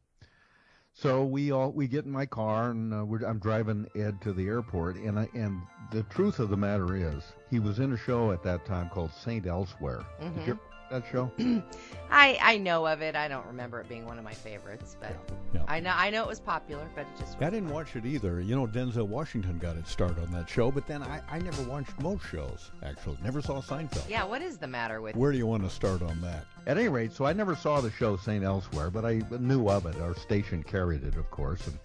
[0.92, 4.46] So we all we get in my car and uh, I'm driving Ed to the
[4.46, 5.60] airport, and I and
[5.92, 9.12] the truth of the matter is, he was in a show at that time called
[9.12, 10.06] Saint Elsewhere.
[10.20, 11.30] Did you ever that show?
[12.10, 13.16] I I know of it.
[13.16, 15.16] I don't remember it being one of my favorites, but
[15.52, 15.62] Yeah.
[15.66, 18.40] I know I know it was popular, but it just I didn't watch it either.
[18.40, 21.62] You know, Denzel Washington got its start on that show, but then I, I never
[21.64, 23.18] watched most shows, actually.
[23.22, 24.08] Never saw Seinfeld.
[24.08, 24.24] yeah.
[24.24, 25.16] What is the matter with?
[25.16, 26.44] Where do you want to start on that?
[26.66, 28.44] At any rate, so I never saw the show St.
[28.44, 29.96] Elsewhere, but I knew of it.
[30.00, 31.66] Our station carried it, of course.
[31.66, 31.78] And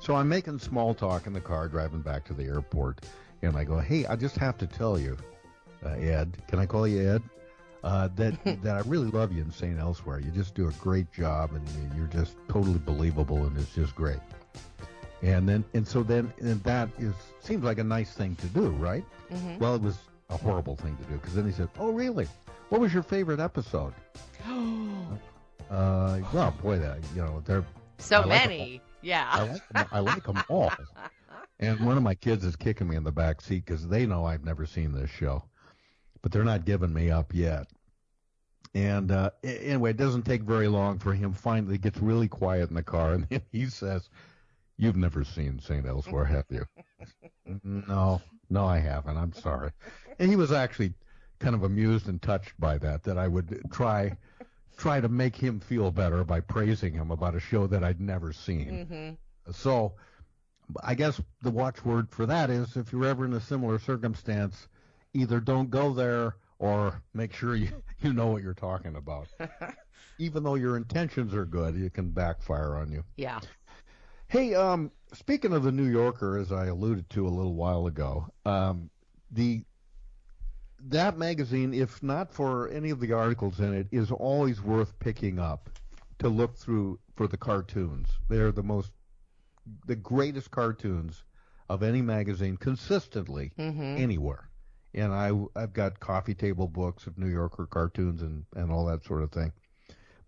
[0.00, 3.06] so I'm making small talk in the car driving back to the airport,
[3.42, 5.16] and I go, "Hey, I just have to tell you,
[5.84, 7.22] uh, Ed, can I call you Ed?
[7.84, 9.78] Uh, that that I really love you in St.
[9.78, 10.18] Elsewhere.
[10.18, 11.64] You just do a great job, and
[11.96, 14.18] you're just totally believable, and it's just great."
[15.22, 18.70] And then, and so then, and that is seems like a nice thing to do,
[18.70, 19.04] right?
[19.30, 19.58] Mhm.
[19.58, 19.98] Well, it was
[20.30, 22.26] a horrible thing to do because then he said, "Oh, really?
[22.70, 23.92] What was your favorite episode?"
[25.70, 27.64] Uh, well, boy, that you know, they're
[27.98, 28.80] so I like many.
[29.02, 29.28] yeah.
[29.32, 30.72] I like 'em- I like them all.
[31.60, 34.24] And one of my kids is kicking me in the back seat because they know
[34.26, 35.44] I've never seen this show,
[36.24, 37.66] but they're not giving me up yet.
[38.74, 42.76] And uh, anyway, it doesn't take very long for him finally gets really quiet in
[42.76, 44.08] the car, and then he says,
[44.78, 46.64] "You've never seen Saint Elsewhere, have you?"
[47.62, 49.18] no, no, I haven't.
[49.18, 49.70] I'm sorry.
[50.18, 50.94] And he was actually
[51.40, 53.02] kind of amused and touched by that.
[53.02, 54.16] That I would try
[54.78, 58.32] try to make him feel better by praising him about a show that I'd never
[58.32, 59.18] seen.
[59.46, 59.92] hmm So
[60.82, 64.68] I guess the watchword for that is if you're ever in a similar circumstance,
[65.14, 67.68] either don't go there or make sure you,
[68.02, 69.28] you know what you're talking about.
[70.18, 73.02] Even though your intentions are good, it can backfire on you.
[73.16, 73.40] Yeah.
[74.28, 78.28] Hey, um, speaking of the New Yorker, as I alluded to a little while ago,
[78.44, 78.90] um,
[79.30, 79.64] the
[80.86, 85.38] that magazine, if not for any of the articles in it, is always worth picking
[85.38, 85.70] up
[86.18, 88.08] to look through for the cartoons.
[88.28, 88.92] They're the most,
[89.86, 91.24] the greatest cartoons
[91.70, 93.98] of any magazine consistently Mhm.
[93.98, 94.50] anywhere.
[94.94, 99.04] And I, I've got coffee table books of New Yorker cartoons and, and all that
[99.04, 99.52] sort of thing.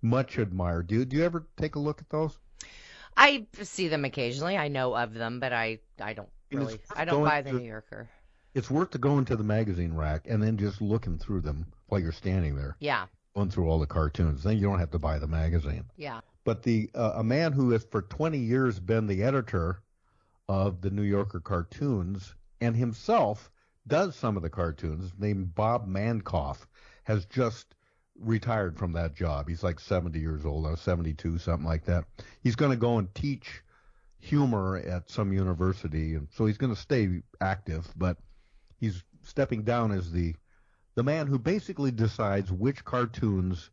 [0.03, 0.89] Much admired.
[0.89, 2.39] Do you, do you ever take a look at those?
[3.17, 4.57] I see them occasionally.
[4.59, 6.79] I know of them, but I I don't really.
[6.95, 8.09] I don't buy the to- New Yorker.
[8.55, 12.01] It's worth to go into the magazine rack and then just looking through them while
[12.01, 13.07] you're standing there, Yeah.
[13.35, 14.43] going through all the cartoons.
[14.43, 15.85] Then you don't have to buy the magazine.
[15.97, 16.21] Yeah.
[16.45, 19.83] But the uh, a man who has for 20 years been the editor
[20.49, 23.51] of the New Yorker cartoons and himself
[23.87, 26.67] does some of the cartoons, named Bob Mankoff,
[27.05, 27.75] has just
[28.19, 29.49] retired from that job.
[29.49, 32.05] He's like 70 years old, now 72, something like that.
[32.41, 33.63] He's going to go and teach
[34.19, 38.19] humor at some university, and so he's going to stay active, but
[38.79, 40.35] he's stepping down as the
[40.95, 43.71] the man who basically decides which cartoons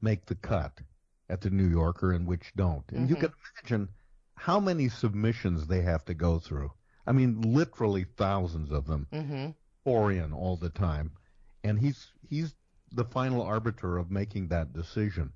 [0.00, 0.80] make the cut
[1.28, 2.90] at the New Yorker and which don't.
[2.92, 3.20] And you Mhm.
[3.20, 3.88] can imagine
[4.34, 6.72] how many submissions they have to go through.
[7.06, 9.50] I mean, literally thousands of them hmm
[9.84, 11.12] pour in all the time,
[11.62, 12.54] and he's he's
[12.92, 15.32] the final arbiter of making that decision.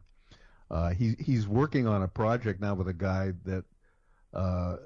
[0.71, 3.65] Uh, he he's working on a project now with a guy that
[4.33, 4.77] uh,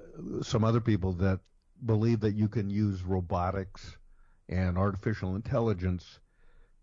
[0.43, 1.41] some other people that
[1.85, 3.97] believe that you can use robotics
[4.49, 6.21] and artificial intelligence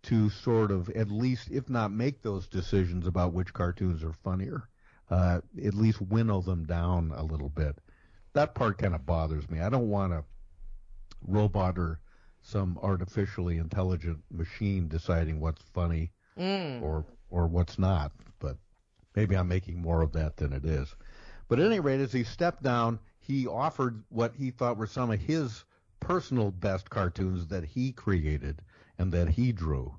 [0.03, 4.67] to sort of at least, if not make those decisions about which cartoons are funnier,
[5.09, 7.79] uh, at least winnow them down a little bit.
[8.33, 9.59] That part kind of bothers me.
[9.59, 10.23] I don't want a
[11.27, 11.99] robot or
[12.41, 16.81] some artificially intelligent machine deciding what's funny Mm.
[16.81, 18.11] or or what's not.
[18.39, 18.57] But
[19.15, 20.95] maybe I'm making more of that than it is.
[21.47, 25.11] But at any rate, as he stepped down, he offered what he thought were some
[25.11, 25.65] of his
[25.99, 28.61] personal best cartoons that he created
[28.97, 29.93] and that he drew.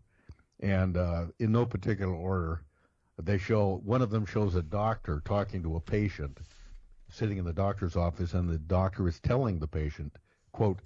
[0.61, 2.62] And uh, in no particular order,
[3.23, 6.40] they show one of them shows a doctor talking to a patient
[7.12, 10.18] sitting in the doctor's office, and the doctor is telling the patient,
[10.53, 10.83] "quote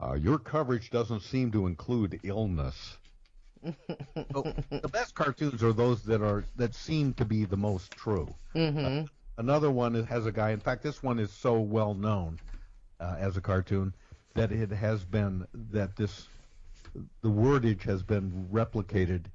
[0.00, 2.98] uh, Your coverage doesn't seem to include illness."
[4.34, 4.48] So,
[4.80, 8.36] the best cartoons are those that are that seem to be the most true.
[8.54, 9.06] hmm
[9.38, 10.50] Another one has a guy.
[10.50, 12.40] In fact, this one is so well known.
[13.00, 13.94] uh, as a cartoon
[14.34, 16.28] that it has been that this
[17.22, 19.26] the wordage has been replicated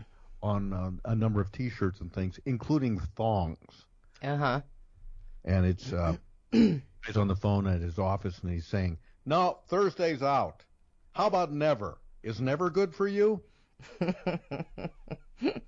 [0.41, 3.85] on uh, a number of T-shirts and things, including thongs.
[4.21, 4.61] Uh huh.
[5.45, 6.15] And it's uh,
[6.51, 10.63] he's on the phone at his office and he's saying, "No, Thursday's out.
[11.11, 11.97] How about never?
[12.23, 13.41] Is never good for you?"
[13.99, 15.61] and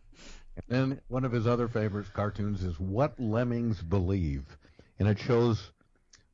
[0.68, 4.58] then one of his other favorite cartoons is "What Lemmings Believe,"
[5.00, 5.72] and it shows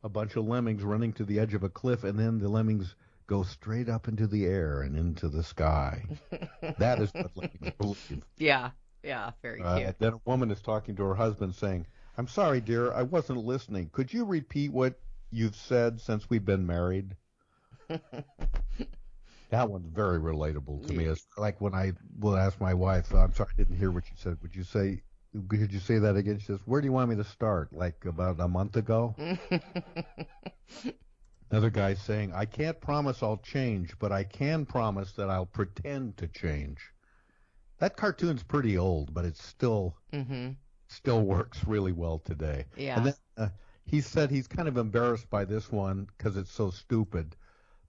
[0.04, 2.96] a bunch of lemmings running to the edge of a cliff, and then the lemmings
[3.28, 6.04] go straight up into the air and into the sky.
[6.80, 8.24] that is what lemmings believe.
[8.38, 8.72] Yeah,
[9.04, 10.00] yeah, very Uh, cute.
[10.00, 11.86] then a woman is talking to her husband saying,
[12.18, 13.90] I'm sorry, dear, I wasn't listening.
[13.92, 15.00] Could you repeat what
[15.32, 17.16] you've said since we've been married?
[19.50, 21.06] that one's very relatable to me.
[21.06, 24.16] It's like when I will ask my wife, I'm sorry, I didn't hear what you
[24.18, 24.38] said.
[24.42, 25.02] Would you say,
[25.50, 26.40] could you say that again?
[26.40, 27.74] She says, Where do you want me to start?
[27.74, 29.16] Like about a month ago?
[31.52, 36.18] Another guy saying, I can't promise I'll change, but I can promise that I'll pretend
[36.18, 36.94] to change.
[37.80, 40.56] That cartoon's pretty old, but it's still Mhm.
[40.92, 42.66] Still works really well today.
[42.76, 42.98] Yeah.
[42.98, 43.50] And then uh,
[43.86, 47.36] he said he's kind of embarrassed by this one because it's so stupid,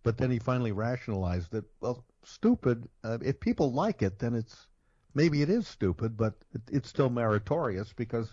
[0.03, 2.89] but then he finally rationalized that well, stupid.
[3.05, 4.69] Uh, if people like it, then it's
[5.15, 8.31] maybe it is stupid, but it, it's still meritorious because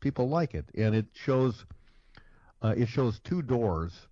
[0.00, 1.64] people like it, and it shows
[2.62, 4.08] uh, it shows two doors.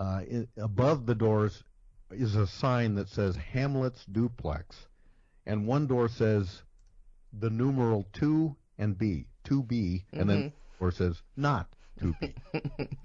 [0.00, 1.64] Uh, it, above the doors
[2.10, 4.86] is a sign that says Hamlet's Duplex,
[5.46, 6.62] and one door says
[7.32, 12.34] the numeral two and B, two B, and then or says not two B.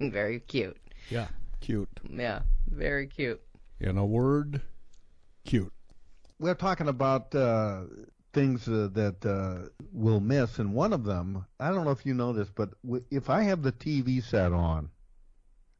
[0.00, 0.76] very cute.
[1.10, 1.28] Yeah,
[1.60, 1.88] cute.
[2.08, 3.40] Yeah, very cute.
[3.80, 4.60] In a word,
[5.44, 5.72] cute.
[6.38, 7.82] We're talking about uh,
[8.32, 12.14] things uh, that uh, we'll miss, and one of them, I don't know if you
[12.14, 14.90] know this, but w- if I have the TV set on,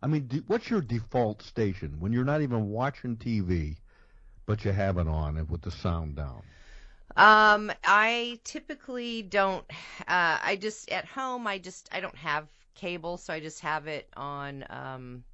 [0.03, 3.77] I mean, d- what's your default station when you're not even watching TV,
[4.47, 6.43] but you have it on and with the sound down?
[7.17, 9.65] Um, I typically don't.
[10.01, 11.47] Uh, I just at home.
[11.47, 14.65] I just I don't have cable, so I just have it on.
[14.71, 15.25] Um,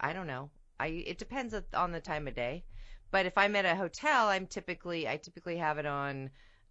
[0.00, 0.50] I don't know.
[0.78, 2.64] I it depends on- the time of day.
[3.10, 6.30] But if I'm at a hotel, I'm typically I typically have it on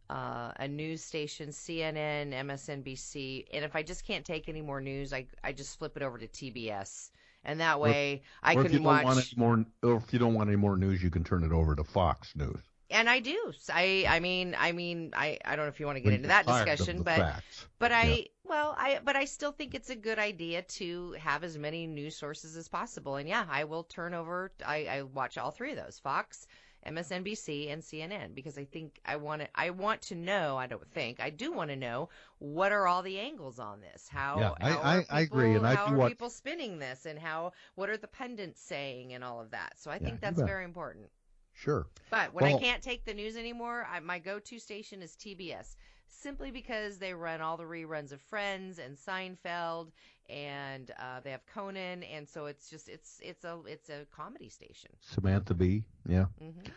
[0.09, 5.13] uh, a news station, CNN, MSNBC, and if I just can't take any more news,
[5.13, 7.09] I I just flip it over to TBS,
[7.43, 9.03] and that way I or can if you don't watch.
[9.03, 11.51] want any more, or if you don't want any more news, you can turn it
[11.51, 12.63] over to Fox News.
[12.95, 13.53] And I do.
[13.71, 16.27] I I mean I mean I I don't know if you want to get into
[16.29, 17.67] that discussion, but facts.
[17.79, 18.23] but I Yeah.
[18.43, 22.15] well I but I still think it's a good idea to have as many news
[22.15, 23.15] sources as possible.
[23.17, 24.51] And yeah, I will turn over.
[24.65, 26.47] I I watch all three of those: Fox,
[26.85, 30.55] MSNBC, and CNN because I think I want to I want to know.
[30.57, 34.07] I don't think I do want to know what are all the angles on this.
[34.07, 36.29] How Yeah, I- how I- are I agree, and I how do are watch- people
[36.29, 39.73] spinning this and how what are the pundits saying and all of that.
[39.79, 41.09] So I Yeah, think that's very important.
[41.55, 41.87] Sure.
[42.09, 45.75] But when I can't take the news anymore, I, my go-to station is TBS,
[46.07, 49.91] simply because they run all the reruns of Friends and Seinfeld,
[50.29, 54.49] and uh, they have Conan, and so it's just it's it's a it's a comedy
[54.49, 54.91] station.
[55.01, 56.25] Samantha Bee, yeah.
[56.41, 56.71] Mm-hmm.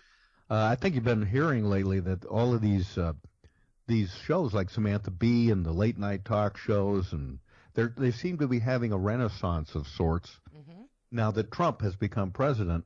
[0.50, 3.12] Uh, I think you've been hearing lately that all of these uh,
[3.86, 7.38] these shows like Samantha Bee and the late night talk shows and
[7.74, 11.96] they they seem to be having a renaissance of sorts hmm now that Trump has
[11.96, 12.84] become president.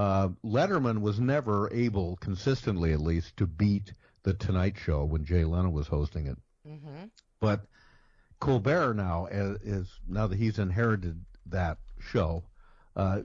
[0.00, 5.44] Uh, Letterman was never able, consistently at least, to beat the Tonight Show when Jay
[5.44, 6.38] Leno was hosting it.
[6.66, 7.04] hmm
[7.38, 7.66] But
[8.38, 12.44] Colbert now is, is now that he's inherited that show,
[12.96, 13.20] uh,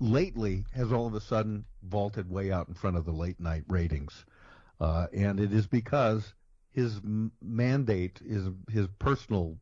[0.00, 3.64] lately has all of a sudden vaulted way out in front of the late night
[3.66, 4.26] ratings,
[4.82, 6.34] uh, and it is because
[6.72, 9.56] his m- mandate is his personal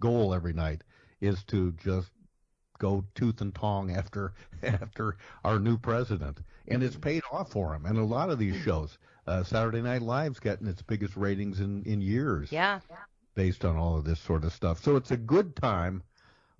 [0.00, 0.84] goal every night
[1.20, 2.12] is to just
[2.82, 7.86] go tooth and tong after after our new president, and it's paid off for him.
[7.86, 11.84] And a lot of these shows, uh, Saturday Night Live's getting its biggest ratings in
[11.84, 12.80] in years Yeah.
[13.34, 14.82] based on all of this sort of stuff.
[14.82, 16.02] So it's a good time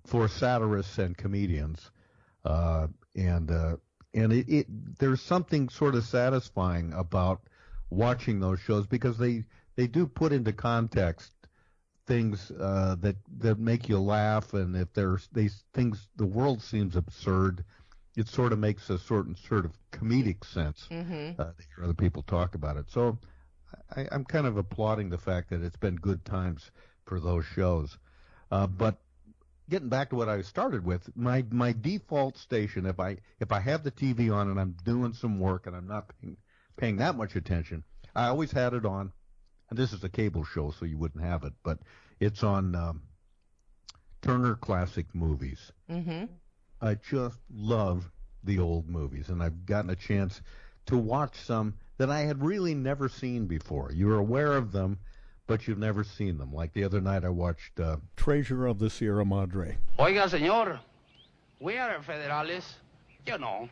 [0.05, 1.91] for satirists and comedians,
[2.45, 3.77] uh, and uh,
[4.13, 4.67] and it, it
[4.99, 7.41] there's something sort of satisfying about
[7.89, 9.43] watching those shows because they
[9.75, 11.33] they do put into context
[12.05, 16.95] things uh, that that make you laugh, and if there's these things, the world seems
[16.95, 17.63] absurd.
[18.15, 21.93] It sort of makes a certain sort of comedic sense hmm uh, to hear other
[21.93, 22.89] people talk about it.
[22.89, 23.17] So
[23.95, 26.71] I, I'm kind of applauding the fact that it's been good times
[27.05, 27.97] for those shows.
[28.51, 29.01] Uh, but
[29.69, 33.59] getting back to what I started with, my my default station, if I if I
[33.59, 36.37] have the TV on and I'm doing some work and I'm not paying,
[36.77, 37.83] paying that much attention,
[38.15, 39.11] I always had it on.
[39.73, 41.79] And this is a cable show, so you wouldn't have it, but
[42.19, 43.01] it's on um,
[44.21, 45.71] Turner Classic Movies.
[45.89, 46.25] hmm
[46.79, 48.11] I just love
[48.43, 50.43] the old movies, and I've gotten a chance
[50.85, 53.91] to watch some that I had really never seen before.
[53.91, 54.99] You're aware of them,
[55.47, 56.53] but you've never seen them.
[56.53, 59.79] Like the other night, I watched uh, Treasure of the Sierra Madre.
[59.97, 60.77] Oiga, señor,
[61.59, 62.75] we are federales.
[63.25, 63.67] You know,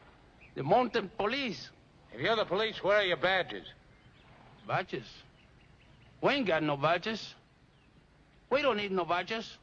[0.56, 1.70] the mountain police.
[2.12, 3.68] If you're the police, where are your badges?
[4.68, 5.06] Badges?
[6.22, 7.34] We ain't got no badges.
[8.52, 9.58] We don't need no badges.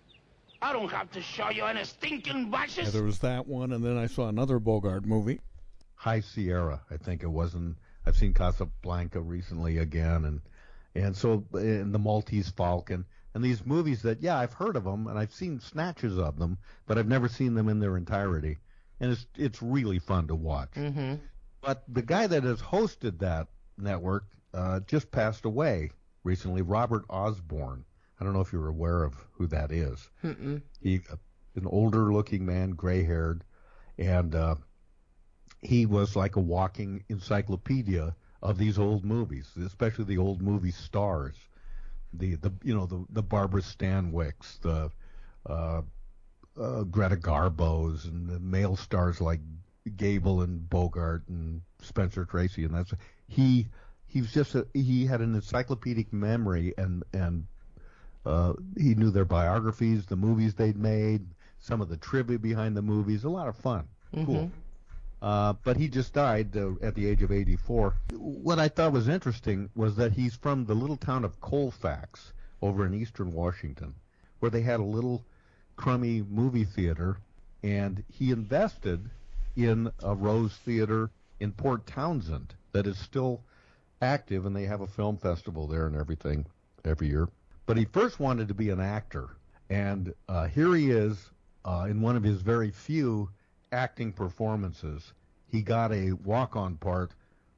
[0.61, 2.87] I don't have to show you any stinking badges.
[2.87, 5.41] Yeah, there was that one, and then I saw another Bogart movie.
[5.95, 10.41] High Sierra, I think it was, and I've seen Casablanca recently again, and
[10.95, 13.05] and so and the Maltese Falcon,
[13.35, 16.59] and these movies that yeah I've heard of them and I've seen snatches of them,
[16.87, 18.59] but I've never seen them in their entirety,
[18.99, 20.73] and it's it's really fun to watch.
[20.75, 21.17] Mm-hmm.
[21.61, 25.91] But the guy that has hosted that network uh, just passed away
[26.29, 27.85] recently, Robert Osborne.
[28.21, 30.11] I don't know if you're aware of who that is.
[30.83, 31.01] He,
[31.55, 33.43] an older-looking man, gray-haired,
[33.97, 34.57] and uh,
[35.63, 41.37] he was like a walking encyclopedia of these old movies, especially the old movie stars,
[42.13, 44.91] the the you know the the Barbara Stanwycks, the
[45.47, 45.83] uh,
[46.61, 49.41] uh, Greta Garbo's, and the male stars like
[49.97, 52.93] Gable and Bogart and Spencer Tracy, and that's
[53.27, 53.67] he.
[54.09, 57.47] He was just a, he had an encyclopedic memory, and and
[58.25, 61.27] uh, he knew their biographies, the movies they'd made,
[61.61, 63.25] some of the trivia behind the movies.
[63.25, 63.87] A lot of fun.
[64.15, 64.51] Cool.
[65.21, 67.95] Uh, but he just died uh, at the age of 84.
[68.13, 72.33] What I thought was interesting was that he's from the little town of Colfax
[72.63, 73.95] over in eastern Washington,
[74.39, 75.25] where they had a little
[75.77, 77.19] crummy movie theater,
[77.63, 79.11] and he invested
[79.57, 83.43] in a Rose Theater in Port Townsend that is still
[84.01, 86.47] active, and they have a film festival there and everything
[86.85, 87.29] every year.
[87.67, 89.29] But he first wanted to be an actor,
[89.69, 91.31] and uh, here he is
[91.65, 93.29] uh, in one of his very few
[93.73, 95.13] acting performances.
[95.51, 97.13] He got a walk-on part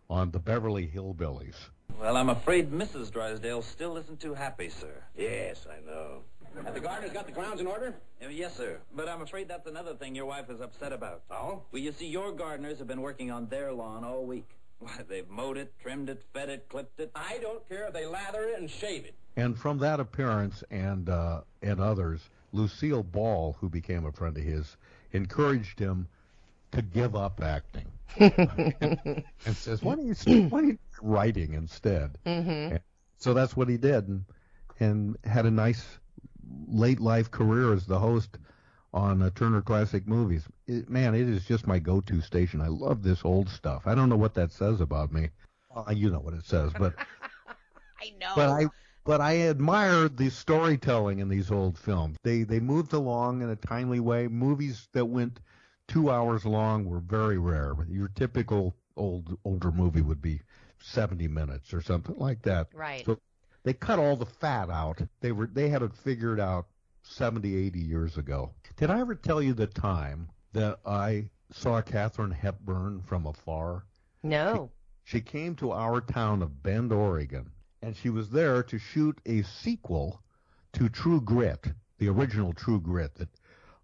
[0.09, 1.57] on the Beverly Hillbillies.
[1.99, 3.13] Well, I'm afraid Mrs.
[3.13, 5.05] Drysdale still isn't too happy, sir.
[5.17, 6.23] Yes, I know.
[6.65, 7.95] Have the gardeners got the grounds in order?
[8.29, 8.79] yes, sir.
[8.95, 11.23] But I'm afraid that's another thing your wife is upset about.
[11.31, 11.63] Oh?
[11.71, 14.49] Well, you see, your gardeners have been working on their lawn all week.
[14.81, 17.11] Why, they've mowed it, trimmed it, fed it, clipped it.
[17.15, 19.15] I don't care if they lather it and shave it.
[19.37, 24.43] And from that appearance and uh, and others, Lucille Ball, who became a friend of
[24.43, 24.77] his,
[25.13, 26.09] encouraged him
[26.73, 27.87] to give up acting
[28.19, 32.77] and says, "Why don't you why don't you try writing instead?" Mm-hmm.
[33.19, 34.25] So that's what he did, and
[34.81, 35.87] and had a nice
[36.69, 38.39] late life career as the host
[38.93, 40.45] on uh, Turner Classic Movies.
[40.67, 42.61] It, man, it is just my go-to station.
[42.61, 43.83] I love this old stuff.
[43.87, 45.31] I don't know what that says about me.
[45.75, 46.95] Well, you know what it says, but
[48.01, 48.33] I know.
[48.35, 48.67] but I
[49.05, 52.17] but I admire the storytelling in these old films.
[52.25, 54.27] They they moved along in a timely way.
[54.29, 55.41] Movies that went
[55.87, 57.75] two hours long were very rare.
[57.89, 60.41] Your typical old older movie would be
[60.83, 62.69] 70 minutes or something like that.
[62.75, 63.05] Right.
[63.05, 63.19] So
[63.63, 65.01] they cut all the fat out.
[65.21, 66.67] They were they had it figured out
[67.03, 68.53] 70, 80 years ago.
[68.77, 73.85] Did I ever tell you the time that I saw Katharine Hepburn from afar?
[74.23, 74.71] No.
[75.05, 77.51] She came to our town of Bend, Oregon,
[77.83, 80.23] and she was there to shoot a sequel
[80.75, 81.67] to True Grit,
[81.99, 83.29] the original True Grit that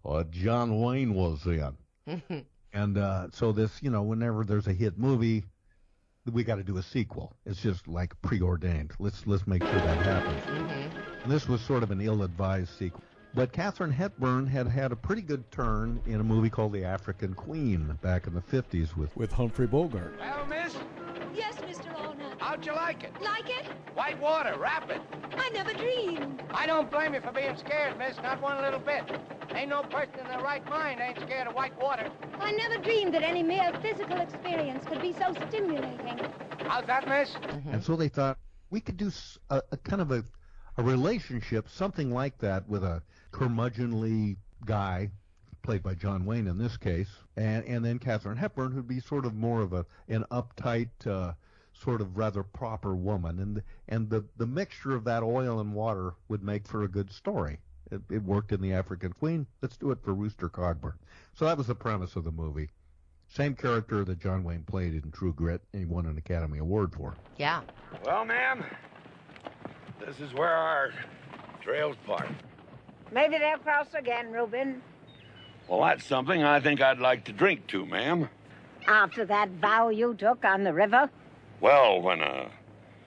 [0.05, 2.45] uh, John Wayne was in.
[2.73, 5.45] And uh, so this, you know, whenever there's a hit movie,
[6.33, 7.35] we got to do a sequel.
[7.45, 8.91] It's just like preordained.
[8.99, 10.43] Let's let's make sure that happens.
[10.43, 11.23] Mm-hmm.
[11.23, 13.01] And this was sort of an ill-advised sequel.
[13.33, 17.33] But Katharine Hepburn had had a pretty good turn in a movie called The African
[17.33, 20.15] Queen back in the 50s with with Humphrey Bogart.
[20.19, 20.81] Well, miss, Yes, Mr.
[20.81, 20.96] Allnutt.
[22.47, 23.11] How'd you like it?
[23.21, 23.65] Like it?
[23.93, 25.01] White water, rapid.
[25.35, 26.41] I never dreamed.
[26.51, 29.03] I don't blame you for being scared, miss, not one little bit.
[29.53, 32.09] Ain't no person in their right mind ain't scared of white water.
[32.39, 36.19] I never dreamed that any mere physical experience could be so stimulating.
[36.59, 37.35] How's that, miss?
[37.69, 38.37] And so they thought
[38.69, 39.11] we could do
[39.49, 40.23] a kind of a,
[40.77, 45.09] a relationship, something like that, with a curmudgeonly guy,
[45.63, 49.25] played by John Wayne in this case, and and then Katharine Hepburn, who'd be sort
[49.25, 51.33] of more of a an uptight, uh,
[51.81, 56.13] sort of rather proper woman, and and the the mixture of that oil and water
[56.27, 57.59] would make for a good story.
[57.91, 59.47] It, it worked in The African Queen.
[59.61, 60.95] Let's do it for Rooster Cogburn.
[61.33, 62.69] So that was the premise of the movie.
[63.29, 66.93] Same character that John Wayne played in True Grit, and he won an Academy Award
[66.93, 67.15] for.
[67.37, 67.61] Yeah.
[68.05, 68.63] Well, ma'am,
[70.05, 70.91] this is where our
[71.61, 72.29] trails part.
[73.11, 74.81] Maybe they'll cross again, Reuben.
[75.67, 78.29] Well, that's something I think I'd like to drink to, ma'am.
[78.87, 81.09] After that vow you took on the river?
[81.59, 82.49] Well, when a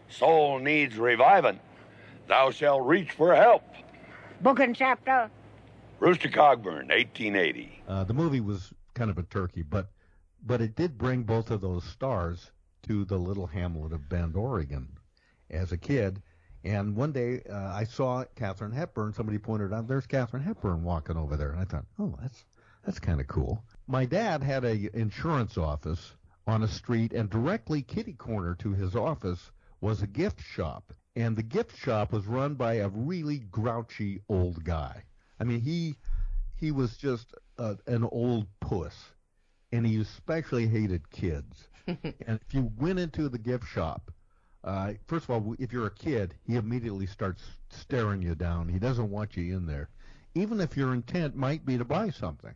[0.09, 1.61] soul needs reviving,
[2.27, 3.63] thou shalt reach for help.
[4.41, 5.31] Book and chapter?
[6.01, 7.83] Rooster Cogburn, 1880.
[7.87, 9.89] Uh, the movie was kind of a turkey, but
[10.43, 12.51] but it did bring both of those stars
[12.85, 14.89] to the little hamlet of Bend, Oregon,
[15.51, 16.23] as a kid.
[16.65, 19.13] And one day uh, I saw Katharine Hepburn.
[19.13, 22.45] Somebody pointed out, "There's Katharine Hepburn walking over there," and I thought, "Oh, that's
[22.85, 26.15] that's kind of cool." My dad had a insurance office
[26.51, 30.93] on a street, and directly kitty corner to his office was a gift shop.
[31.17, 35.05] And the gift shop was run by a really grouchy old guy.
[35.39, 35.97] I mean, he
[36.57, 38.95] he was just uh, an old puss,
[39.73, 41.69] and he especially hated kids.
[41.87, 44.11] and if you went into the gift shop,
[44.63, 48.69] uh, first of all, if you're a kid, he immediately starts staring you down.
[48.69, 49.89] He doesn't want you in there,
[50.35, 52.55] even if your intent might be to buy something.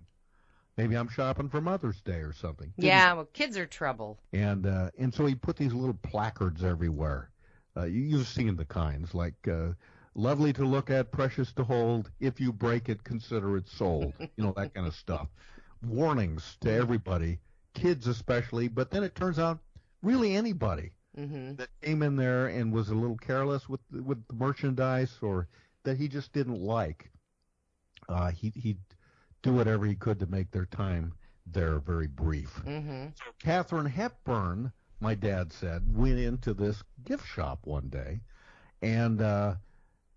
[0.77, 2.73] Maybe I'm shopping for Mother's Day or something.
[2.77, 4.19] Yeah, well, kids are trouble.
[4.33, 7.31] And uh, and so he put these little placards everywhere.
[7.77, 9.73] Uh, you, you've seen the kinds like uh,
[10.15, 12.11] "lovely to look at, precious to hold.
[12.21, 15.29] If you break it, consider it sold." you know that kind of stuff.
[15.83, 17.39] Warnings to everybody,
[17.75, 18.69] kids especially.
[18.69, 19.61] But then it turns out,
[20.03, 21.55] really anybody Mm-hmm.
[21.55, 25.49] that came in there and was a little careless with with the merchandise or
[25.85, 27.11] that he just didn't like,
[28.09, 28.79] uh, he he'd
[29.45, 31.13] do whatever he could to make their time
[31.47, 32.63] there very brief.
[32.65, 33.09] Mm-hmm.
[33.15, 38.21] So Katharine Hepburn, my dad said, went into this gift shop one day,
[38.83, 39.55] and uh,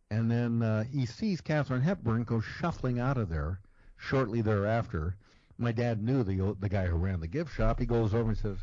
[0.09, 3.59] and then uh, he sees Katharine Hepburn go shuffling out of there
[3.97, 5.17] shortly thereafter.
[5.57, 7.79] My dad knew the the guy who ran the gift shop.
[7.79, 8.57] He goes over and says,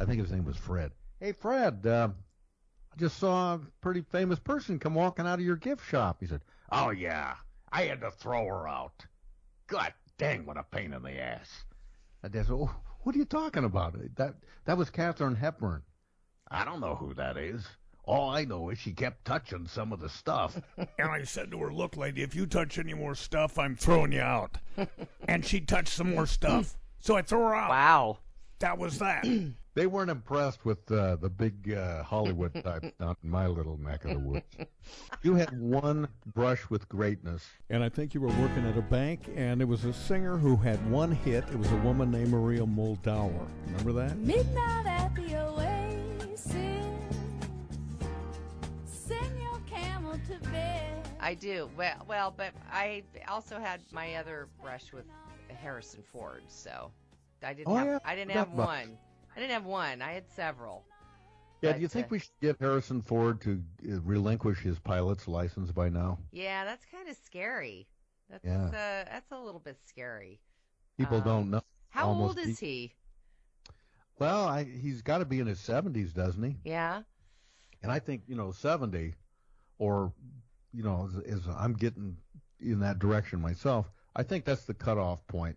[0.00, 0.90] I think his name was Fred.
[1.20, 2.08] Hey Fred, uh,
[2.92, 6.16] I just saw a pretty famous person come walking out of your gift shop.
[6.18, 6.40] He said,
[6.72, 7.34] Oh yeah,
[7.70, 9.06] I had to throw her out.
[9.66, 11.64] God dang, what a pain in the ass.
[12.22, 13.94] My dad said, oh, What are you talking about?
[14.16, 14.34] That
[14.64, 15.82] that was Katharine Hepburn.
[16.50, 17.66] I don't know who that is.
[18.06, 20.60] All I know is she kept touching some of the stuff.
[20.98, 24.12] And I said to her, Look, lady, if you touch any more stuff, I'm throwing
[24.12, 24.58] you out.
[25.28, 26.76] and she touched some more stuff.
[27.00, 27.70] So I threw her out.
[27.70, 28.18] Wow.
[28.60, 29.26] That was that.
[29.74, 34.04] They weren't impressed with uh, the big uh, Hollywood type down in my little neck
[34.04, 34.44] of the woods.
[35.22, 37.44] You had one brush with greatness.
[37.70, 40.54] And I think you were working at a bank, and it was a singer who
[40.54, 41.42] had one hit.
[41.50, 43.48] It was a woman named Maria Muldaur.
[43.66, 44.16] Remember that?
[44.18, 46.54] Midnight at the oasis.
[48.86, 51.08] Send your camel to bed.
[51.20, 51.68] I do.
[51.76, 55.06] Well, well, but I also had my other brush with
[55.48, 56.92] Harrison Ford, so
[57.42, 58.98] I didn't Oh, have yeah, I didn't have about one.
[59.36, 60.02] I didn't have one.
[60.02, 60.84] I had several.
[61.60, 64.78] Yeah, But, do you think uh, we should get Harrison Ford to uh, relinquish his
[64.78, 66.18] pilot's license by now?
[66.30, 67.88] Yeah, that's kind of scary.
[68.30, 68.66] That's Yeah.
[68.66, 68.70] uh,
[69.10, 70.40] that's a little bit scary.
[70.98, 71.62] People Um, don't know.
[71.90, 72.92] How Almost old is he?
[74.18, 76.56] Well, I, he's got to be in his 70s, doesn't he?
[76.64, 77.02] Yeah.
[77.82, 79.14] And I think, you know, 70
[79.78, 80.12] or,
[80.72, 82.16] you know, as, as I'm getting
[82.60, 85.56] in that direction myself, I think that's the cutoff point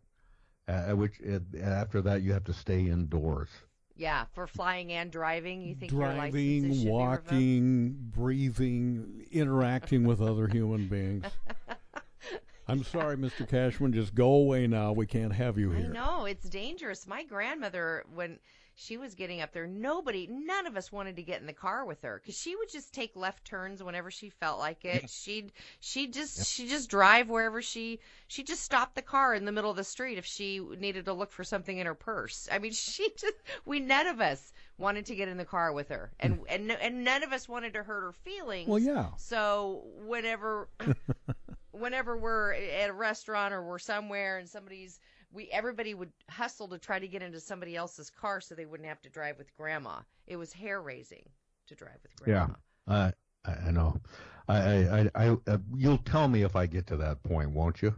[0.68, 3.50] uh, at which it, after that you have to stay indoors.
[3.98, 6.86] Yeah, for flying and driving, you think Driving, should be revoked?
[7.32, 11.26] walking, breathing, interacting with other human beings.
[12.68, 13.48] I'm sorry, Mr.
[13.48, 13.94] Cashman.
[13.94, 14.92] Just go away now.
[14.92, 15.90] We can't have you I here.
[15.90, 17.08] know it's dangerous.
[17.08, 18.40] My grandmother, when
[18.80, 21.84] she was getting up there, nobody, none of us wanted to get in the car
[21.84, 25.10] with her because she would just take left turns whenever she felt like it.
[25.10, 29.52] She'd, she just, she just drive wherever she, she just stopped the car in the
[29.52, 32.48] middle of the street if she needed to look for something in her purse.
[32.52, 33.34] I mean, she just,
[33.66, 36.44] we none of us wanted to get in the car with her, and mm.
[36.48, 38.68] and and none of us wanted to hurt her feelings.
[38.68, 39.08] Well, yeah.
[39.18, 40.70] So whenever
[41.72, 45.00] whenever we're at a restaurant or we're somewhere and somebody's
[45.38, 48.90] we everybody would hustle to try to get into somebody else's car so they wouldn't
[48.90, 50.00] have to drive with grandma.
[50.26, 51.30] It was hair raising
[51.68, 52.48] to drive with grandma.
[52.88, 53.14] Yeah, I
[53.46, 54.02] I I know.
[54.48, 57.84] I I, I, I uh, you'll tell me if I get to that point, won't
[57.84, 57.94] you?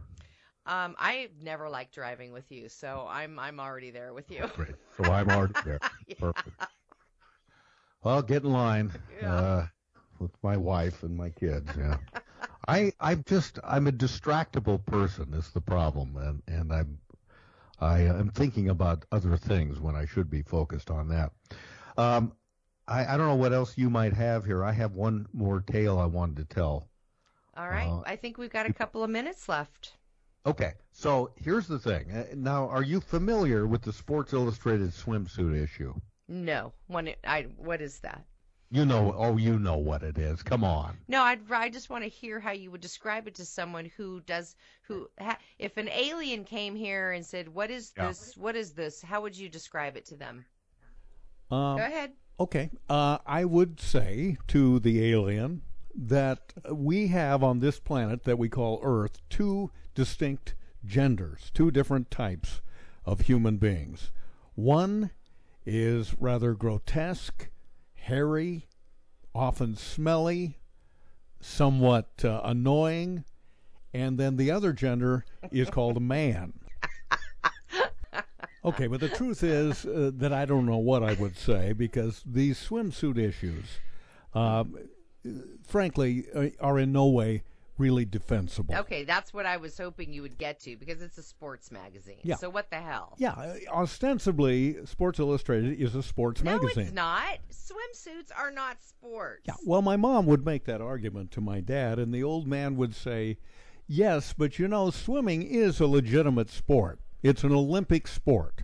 [0.66, 4.46] Um, I never liked driving with you, so I'm I'm already there with you.
[4.54, 4.74] Great.
[4.98, 5.80] So I'm already there.
[6.20, 6.50] Perfect.
[8.04, 8.92] Well, get in line
[9.24, 9.66] uh,
[10.18, 11.70] with my wife and my kids.
[11.78, 11.96] Yeah.
[12.68, 15.32] I I'm just I'm a distractible person.
[15.32, 16.98] Is the problem, and and I'm
[17.80, 21.32] I am thinking about other things when I should be focused on that.
[21.96, 22.32] Um,
[22.86, 24.64] I I don't know what else you might have here.
[24.64, 26.88] I have one more tale I wanted to tell.
[27.56, 29.96] All right, Uh, I think we've got a couple of minutes left.
[30.46, 32.10] Okay, so here's the thing.
[32.10, 35.94] Uh, Now, are you familiar with the Sports Illustrated swimsuit issue?
[36.28, 38.24] No, one I what is that?
[38.72, 40.44] You know, oh, you know what it is.
[40.44, 40.96] Come on.
[41.08, 44.20] No, I'd, I just want to hear how you would describe it to someone who
[44.20, 48.08] does who ha, if an alien came here and said, "What is Yeah.
[48.08, 48.36] this?
[48.36, 50.44] What is this?" How would you describe it to them?
[51.50, 52.12] Um, Go ahead.
[52.38, 52.70] Okay.
[52.88, 55.62] Uh, I would say to the alien
[55.94, 60.54] that we have on this planet that we call Earth two distinct
[60.84, 62.62] genders, two different types
[63.04, 64.12] of human beings.
[64.54, 65.10] One
[65.66, 67.48] is rather grotesque,
[68.10, 68.66] hairy,
[69.34, 70.58] often smelly,
[71.40, 73.24] somewhat uh, annoying,
[73.94, 76.52] and then the other gender is called a man.
[78.62, 82.22] Okay, but the truth is uh, that I don't know what I would say because
[82.26, 83.64] these swimsuit issues,
[84.34, 84.76] um,
[85.66, 87.42] frankly, uh, are in no way
[87.80, 88.74] really defensible.
[88.76, 92.20] Okay, that's what I was hoping you would get to because it's a sports magazine.
[92.22, 92.36] Yeah.
[92.36, 93.16] So what the hell?
[93.18, 96.84] Yeah, ostensibly, Sports Illustrated is a sports no, magazine.
[96.84, 97.38] it's not.
[97.50, 99.42] Swimsuits are not sports.
[99.46, 102.76] Yeah, well, my mom would make that argument to my dad, and the old man
[102.76, 103.38] would say,
[103.88, 107.00] Yes, but you know, swimming is a legitimate sport.
[107.22, 108.62] It's an Olympic sport.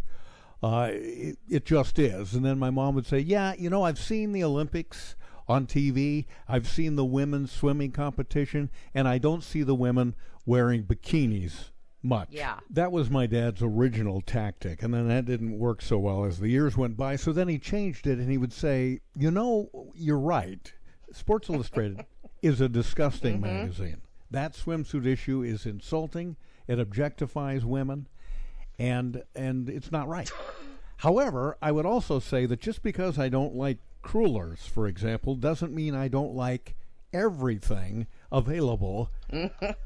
[0.63, 2.35] Uh, it, it just is.
[2.35, 5.17] And then my mom would say, Yeah, you know, I've seen the Olympics
[5.49, 10.83] on TV, I've seen the women's swimming competition, and I don't see the women wearing
[10.85, 11.71] bikinis
[12.03, 12.29] much.
[12.31, 12.61] Yeah.
[12.71, 16.49] That was my dad's original tactic, and then that didn't work so well as the
[16.49, 17.17] years went by.
[17.17, 20.73] So then he changed it, and he would say, You know, you're right.
[21.13, 22.05] Sports Illustrated
[22.43, 23.43] is a disgusting Mhm.
[23.43, 24.01] magazine.
[24.31, 26.37] That swimsuit issue is insulting.
[26.67, 28.09] It objectifies women,
[28.79, 30.31] and and it's not right.
[30.99, 35.75] However, I would also say that just because I don't like crullers, for example, doesn't
[35.75, 36.77] mean I don't like
[37.13, 39.11] everything available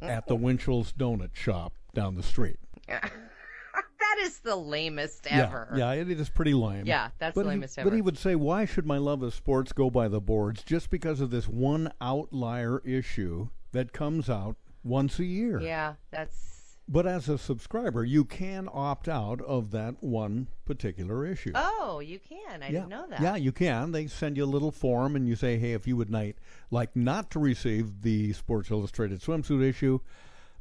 [0.03, 2.59] at the Winchell's Donut Shop down the street.
[2.89, 5.73] that is the lamest ever.
[5.77, 6.87] Yeah, it is pretty lame.
[6.87, 9.33] Yeah, that's but the he- lamest But he would say, why should my love of
[9.35, 14.57] sports go by the boards just because of this one outlier issue that comes out
[14.83, 15.61] once a year?
[15.61, 16.60] Yeah, that's
[16.93, 21.53] But as a subscriber, you can opt out of that one particular issue.
[21.55, 22.65] Oh, you can.
[22.65, 22.73] I yeah.
[22.73, 23.21] didn't know that.
[23.21, 23.93] Yeah, you can.
[23.93, 26.37] They send you a little form and you say, hey, if you would night,
[26.73, 30.01] like not to receive the Sports Illustrated swimsuit issue,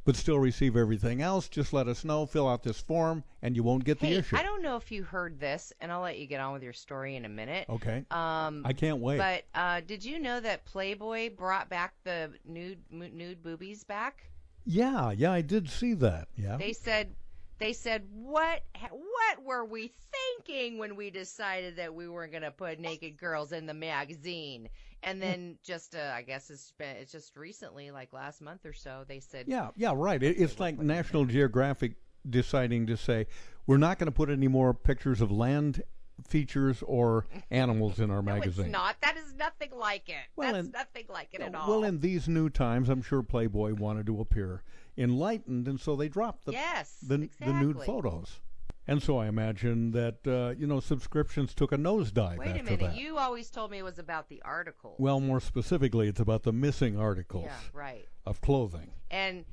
[0.04, 2.26] but still receive everything else, just let us know.
[2.26, 4.36] Fill out this form and you won't get the issue.
[4.36, 6.72] I don't know if you heard this, and I'll let you get on with your
[6.72, 7.66] story in a minute.
[7.68, 8.04] Okay.
[8.12, 9.18] Um, I can't wait.
[9.18, 14.29] But uh, did you know that Playboy brought back the nude nude boobies back?
[14.70, 16.28] Yeah, yeah, I did see that.
[16.36, 16.56] Yeah.
[16.56, 17.14] They said
[17.58, 22.52] they said what what were we thinking when we decided that we weren't going to
[22.52, 24.68] put naked girls in the magazine?
[25.02, 28.72] And then just uh, I guess it's been it's just recently like last month or
[28.72, 30.22] so they said Yeah, yeah, right.
[30.22, 31.94] It, it's like National Geographic
[32.28, 33.26] deciding to say
[33.66, 35.82] we're not going to put any more pictures of land
[36.28, 38.66] features or animals in our No, magazine.
[38.66, 38.96] it's not.
[39.02, 40.16] That is nothing like it.
[40.36, 41.68] Well, That's and- nothing like it at all.
[41.68, 44.62] Well, in these new times, I'm sure Playboy wanted to appear
[44.98, 48.40] enlightened, and so they dropped the Yes, the, the nude photos.
[48.86, 52.80] And so I imagine that uh, you know subscriptions took a nosedive Wait a minute.
[52.80, 52.96] that.
[52.96, 54.96] You always told me it was about the article.
[54.98, 58.08] Well, more specifically, it's about the missing articles Yeah, right.
[58.26, 58.90] of clothing.
[59.10, 59.44] and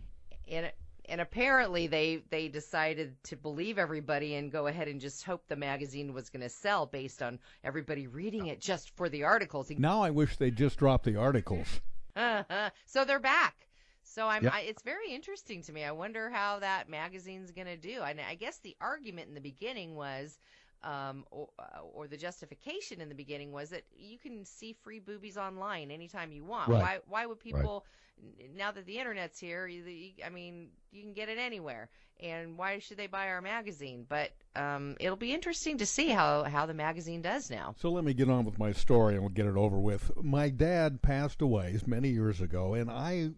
[0.49, 0.71] and
[1.07, 5.55] and apparently they they decided to believe everybody and go ahead and just hope the
[5.55, 9.71] magazine was going to sell based on everybody reading it just for the articles.
[9.71, 11.81] Now I wish they just dropped the articles.
[12.85, 13.67] so they're back.
[14.03, 14.43] So I'm.
[14.43, 14.53] Yep.
[14.53, 15.83] I, it's very interesting to me.
[15.83, 18.01] I wonder how that magazine's going to do.
[18.01, 20.39] And I guess the argument in the beginning was,
[20.83, 24.99] um, or, uh, or the justification in the beginning was that you can see free
[24.99, 26.69] boobies online anytime you want.
[26.69, 26.81] Right.
[26.81, 26.99] Why?
[27.07, 27.85] Why would people?
[28.21, 31.89] n- Now that the internet's here, you, you, I mean, you can get it anywhere.
[32.19, 34.05] And why should they buy our magazine?
[34.07, 37.75] But um, it'll be interesting to see how how the magazine does now.
[37.79, 40.11] So let me get on with my story and we'll get it over with.
[40.23, 43.31] My dad passed away many years ago, and I,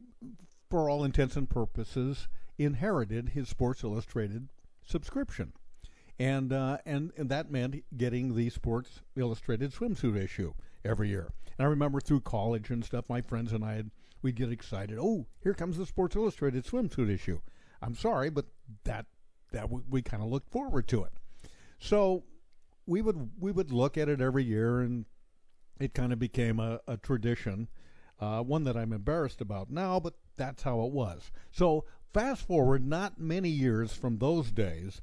[0.70, 2.28] for all intents and purposes,
[2.58, 4.48] inherited his Sports Illustrated
[4.86, 5.52] subscription.
[6.20, 10.54] And, uh, and and that meant getting the Sports Illustrated swimsuit issue
[10.84, 11.32] every year.
[11.58, 13.92] And I remember through college and stuff, my friends and I had
[14.22, 14.98] we'd get excited.
[15.00, 17.40] Oh, here comes the Sports Illustrated swimsuit issue.
[17.82, 18.46] I'm sorry, but
[18.84, 19.06] that
[19.52, 21.14] that w- we kind of looked forward to it.
[21.80, 22.26] So
[22.86, 25.06] we would we would look at it every year, and
[25.80, 27.70] it kind of became a, a tradition,
[28.20, 31.32] uh, one that I'm embarrassed about now, but that's how it was.
[31.52, 35.02] So fast forward not many years from those days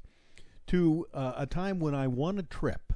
[0.67, 2.93] to uh, a time when I won a trip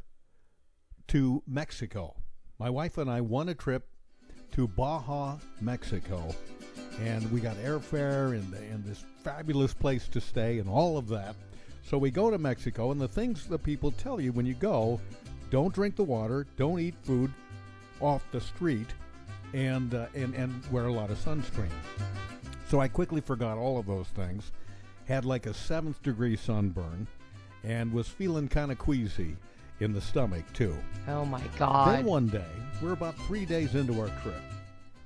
[1.07, 2.15] to Mexico.
[2.59, 3.88] My wife and I won a trip
[4.51, 6.36] to Baja, Mexico,
[7.01, 11.36] and we got airfare and, and this fabulous place to stay and all of that.
[11.84, 14.99] So we go to Mexico, and the things that people tell you when you go
[15.49, 17.32] don't drink the water, don't eat food
[17.99, 18.88] off the street,
[19.53, 21.69] and, uh, and, and wear a lot of sunscreen.
[22.69, 24.51] So I quickly forgot all of those things,
[25.05, 27.07] had like a seventh degree sunburn,
[27.64, 29.36] and was feeling kind of queasy
[29.80, 30.76] in the stomach, too.
[31.07, 31.97] Oh my God!
[31.99, 32.45] Then one day,
[32.82, 34.41] we're about three days into our trip,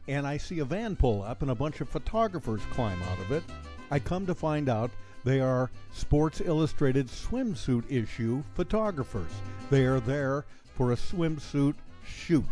[0.07, 3.31] and I see a van pull up and a bunch of photographers climb out of
[3.31, 3.43] it.
[3.91, 4.91] I come to find out
[5.25, 9.31] They are Sports Illustrated swimsuit issue photographers.
[9.71, 10.45] They are there
[10.75, 11.73] for a swimsuit
[12.05, 12.45] shoot.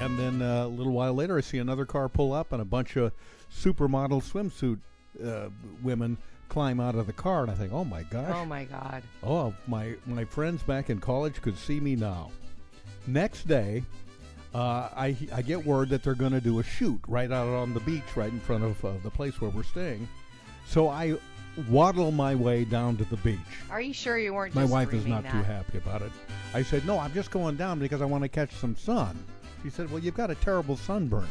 [0.00, 2.64] And then uh, a little while later, I see another car pull up and a
[2.64, 3.12] bunch of
[3.52, 4.78] supermodel swimsuit
[5.22, 5.50] uh,
[5.82, 6.16] women
[6.54, 7.42] climb out of the car.
[7.42, 8.32] And I think, oh my gosh.
[8.32, 9.02] Oh my God.
[9.24, 12.30] Oh, my, my friends back in college could see me now.
[13.08, 13.82] Next day,
[14.54, 17.74] uh, I, I get word that they're going to do a shoot right out on
[17.74, 20.08] the beach, right in front of uh, the place where we're staying.
[20.64, 21.16] So I
[21.68, 23.38] waddle my way down to the beach.
[23.68, 24.54] Are you sure you weren't?
[24.54, 25.32] My just wife is not that?
[25.32, 26.12] too happy about it.
[26.54, 29.18] I said, No, I'm just going down because I want to catch some sun.
[29.64, 31.28] She said, Well, you've got a terrible sunburn.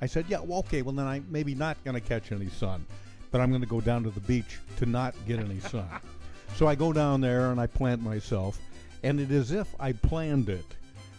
[0.00, 2.86] I said, Yeah, well, okay, well, then I'm maybe not going to catch any sun,
[3.34, 5.88] but I'm going to go down to the beach to not get any sun.
[6.54, 8.60] so I go down there and I plant myself,
[9.02, 10.76] and it is if I planned it.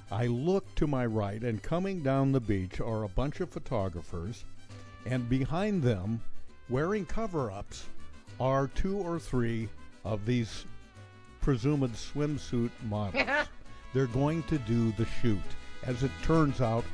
[0.10, 4.46] I look to my right, and coming down the beach are a bunch of photographers,
[5.06, 6.22] and behind them,
[6.70, 7.84] wearing cover ups,
[8.40, 9.68] are two or three
[10.06, 10.64] of these
[11.42, 13.28] presumed swimsuit models.
[13.94, 15.44] They're going to do the shoot,
[15.84, 16.86] as it turns out,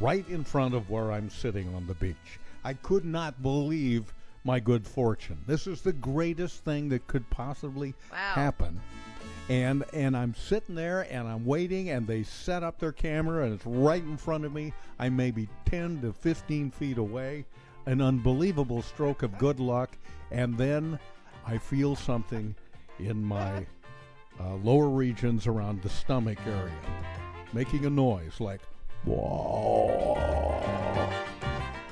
[0.00, 2.40] right in front of where I'm sitting on the beach.
[2.64, 4.14] I could not believe
[4.44, 5.38] my good fortune.
[5.46, 8.80] This is the greatest thing that could possibly happen.
[9.48, 13.54] And and I'm sitting there and I'm waiting and they set up their camera and
[13.54, 14.72] it's right in front of me.
[14.98, 17.44] I'm maybe 10 to 15 feet away.
[17.86, 19.96] An unbelievable stroke of good luck
[20.30, 20.98] and then
[21.46, 22.54] I feel something
[22.98, 23.66] in my
[24.40, 26.72] uh, lower regions around the stomach area
[27.52, 28.60] making a noise like
[29.04, 30.16] whoa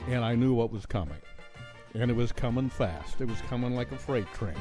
[0.09, 1.18] and I knew what was coming
[1.95, 3.20] and it was coming fast.
[3.20, 4.55] It was coming like a freight train.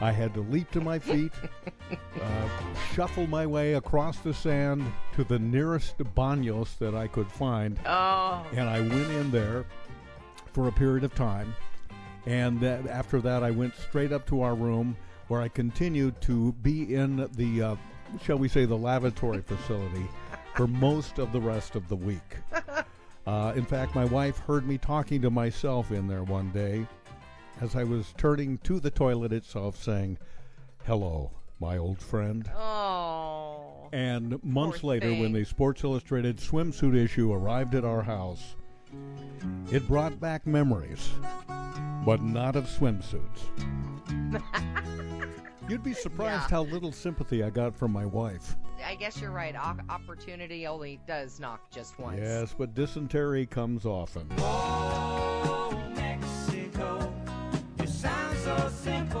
[0.00, 1.32] I had to leap to my feet,
[2.20, 2.48] uh,
[2.94, 4.84] shuffle my way across the sand
[5.14, 8.44] to the nearest baños that I could find, Oh.
[8.52, 9.64] and I went in there
[10.52, 11.54] for a period of time.
[12.26, 14.96] And that, after that, I went straight up to our room
[15.28, 17.76] where I continued to be in the, uh,
[18.22, 20.06] shall we say, the lavatory facility
[20.54, 22.36] for most of the rest of the week.
[23.26, 26.86] Uh, in fact, my wife heard me talking to myself in there one day
[27.60, 30.18] as I was turning to the toilet itself, saying,
[30.84, 32.50] Hello, my old friend.
[32.56, 33.88] Oh.
[33.92, 38.56] And months later, when the Sports Illustrated swimsuit issue arrived at our house,
[39.70, 41.10] it brought back memories,
[42.04, 43.20] but not of swimsuits.
[45.68, 46.56] You'd be surprised Yeah.
[46.56, 48.56] how little sympathy I got from my wife.
[48.84, 49.54] I guess you're right.
[49.54, 52.18] O- opportunity only does knock just once.
[52.20, 54.26] Yes, but dysentery comes often.
[54.38, 57.12] Oh, Mexico.
[57.80, 59.20] You sound so simple,